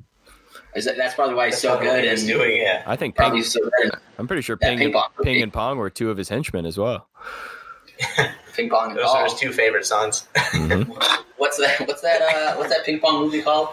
[0.75, 2.57] Is that, that's probably why he's That's so good he was and doing.
[2.57, 2.83] Yeah.
[2.87, 3.93] I think probably ping, so good.
[4.19, 5.09] I'm pretty sure ping, ping and, pong.
[5.23, 7.09] ping and pong were two of his henchmen as well.
[8.55, 10.27] Ping pong and Those are his two favorite sons.
[10.35, 10.87] Mhm.
[11.39, 11.81] What's that?
[11.89, 12.21] What's that?
[12.21, 13.69] Uh, what's that ping pong movie called?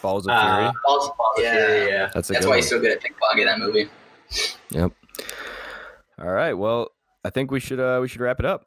[0.00, 0.72] Balls of Uh, Fury.
[0.86, 2.10] Balls, yeah, yeah, yeah.
[2.14, 2.58] That's That's why one.
[2.58, 3.88] he's so good at ping pong in that movie.
[4.70, 4.92] Yep.
[6.18, 6.54] All right.
[6.54, 6.88] Well,
[7.24, 8.66] I think we should uh we should wrap it up.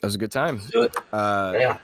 [0.00, 0.60] That was a good time.
[0.70, 0.96] Do it.
[1.12, 1.78] Uh Yeah.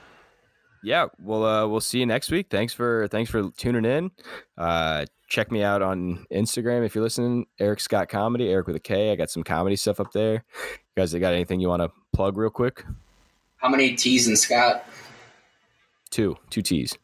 [0.83, 2.47] Yeah, we'll uh we'll see you next week.
[2.49, 4.11] Thanks for thanks for tuning in.
[4.57, 7.45] Uh check me out on Instagram if you're listening.
[7.59, 9.11] Eric Scott Comedy, Eric with a K.
[9.11, 10.33] I got some comedy stuff up there.
[10.65, 12.83] You guys got anything you want to plug real quick?
[13.57, 14.85] How many T's in Scott?
[16.09, 16.35] Two.
[16.49, 16.97] Two T's.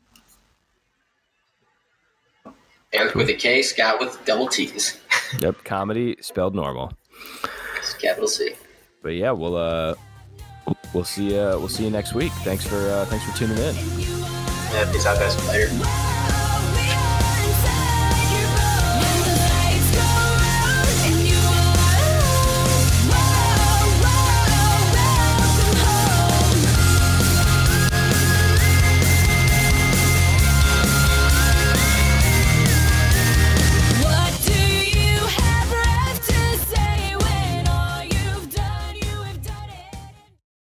[2.93, 4.99] Eric with a K, Scott with double T's,
[5.41, 5.63] Yep.
[5.65, 6.93] Comedy spelled normal.
[7.77, 8.53] it's capital C.
[9.03, 9.95] But yeah, we'll uh
[10.95, 12.31] we'll see uh we'll see you next week.
[12.43, 13.75] Thanks for uh thanks for tuning in.
[13.75, 15.35] Yeah, peace out, guys.
[15.47, 16.04] Later.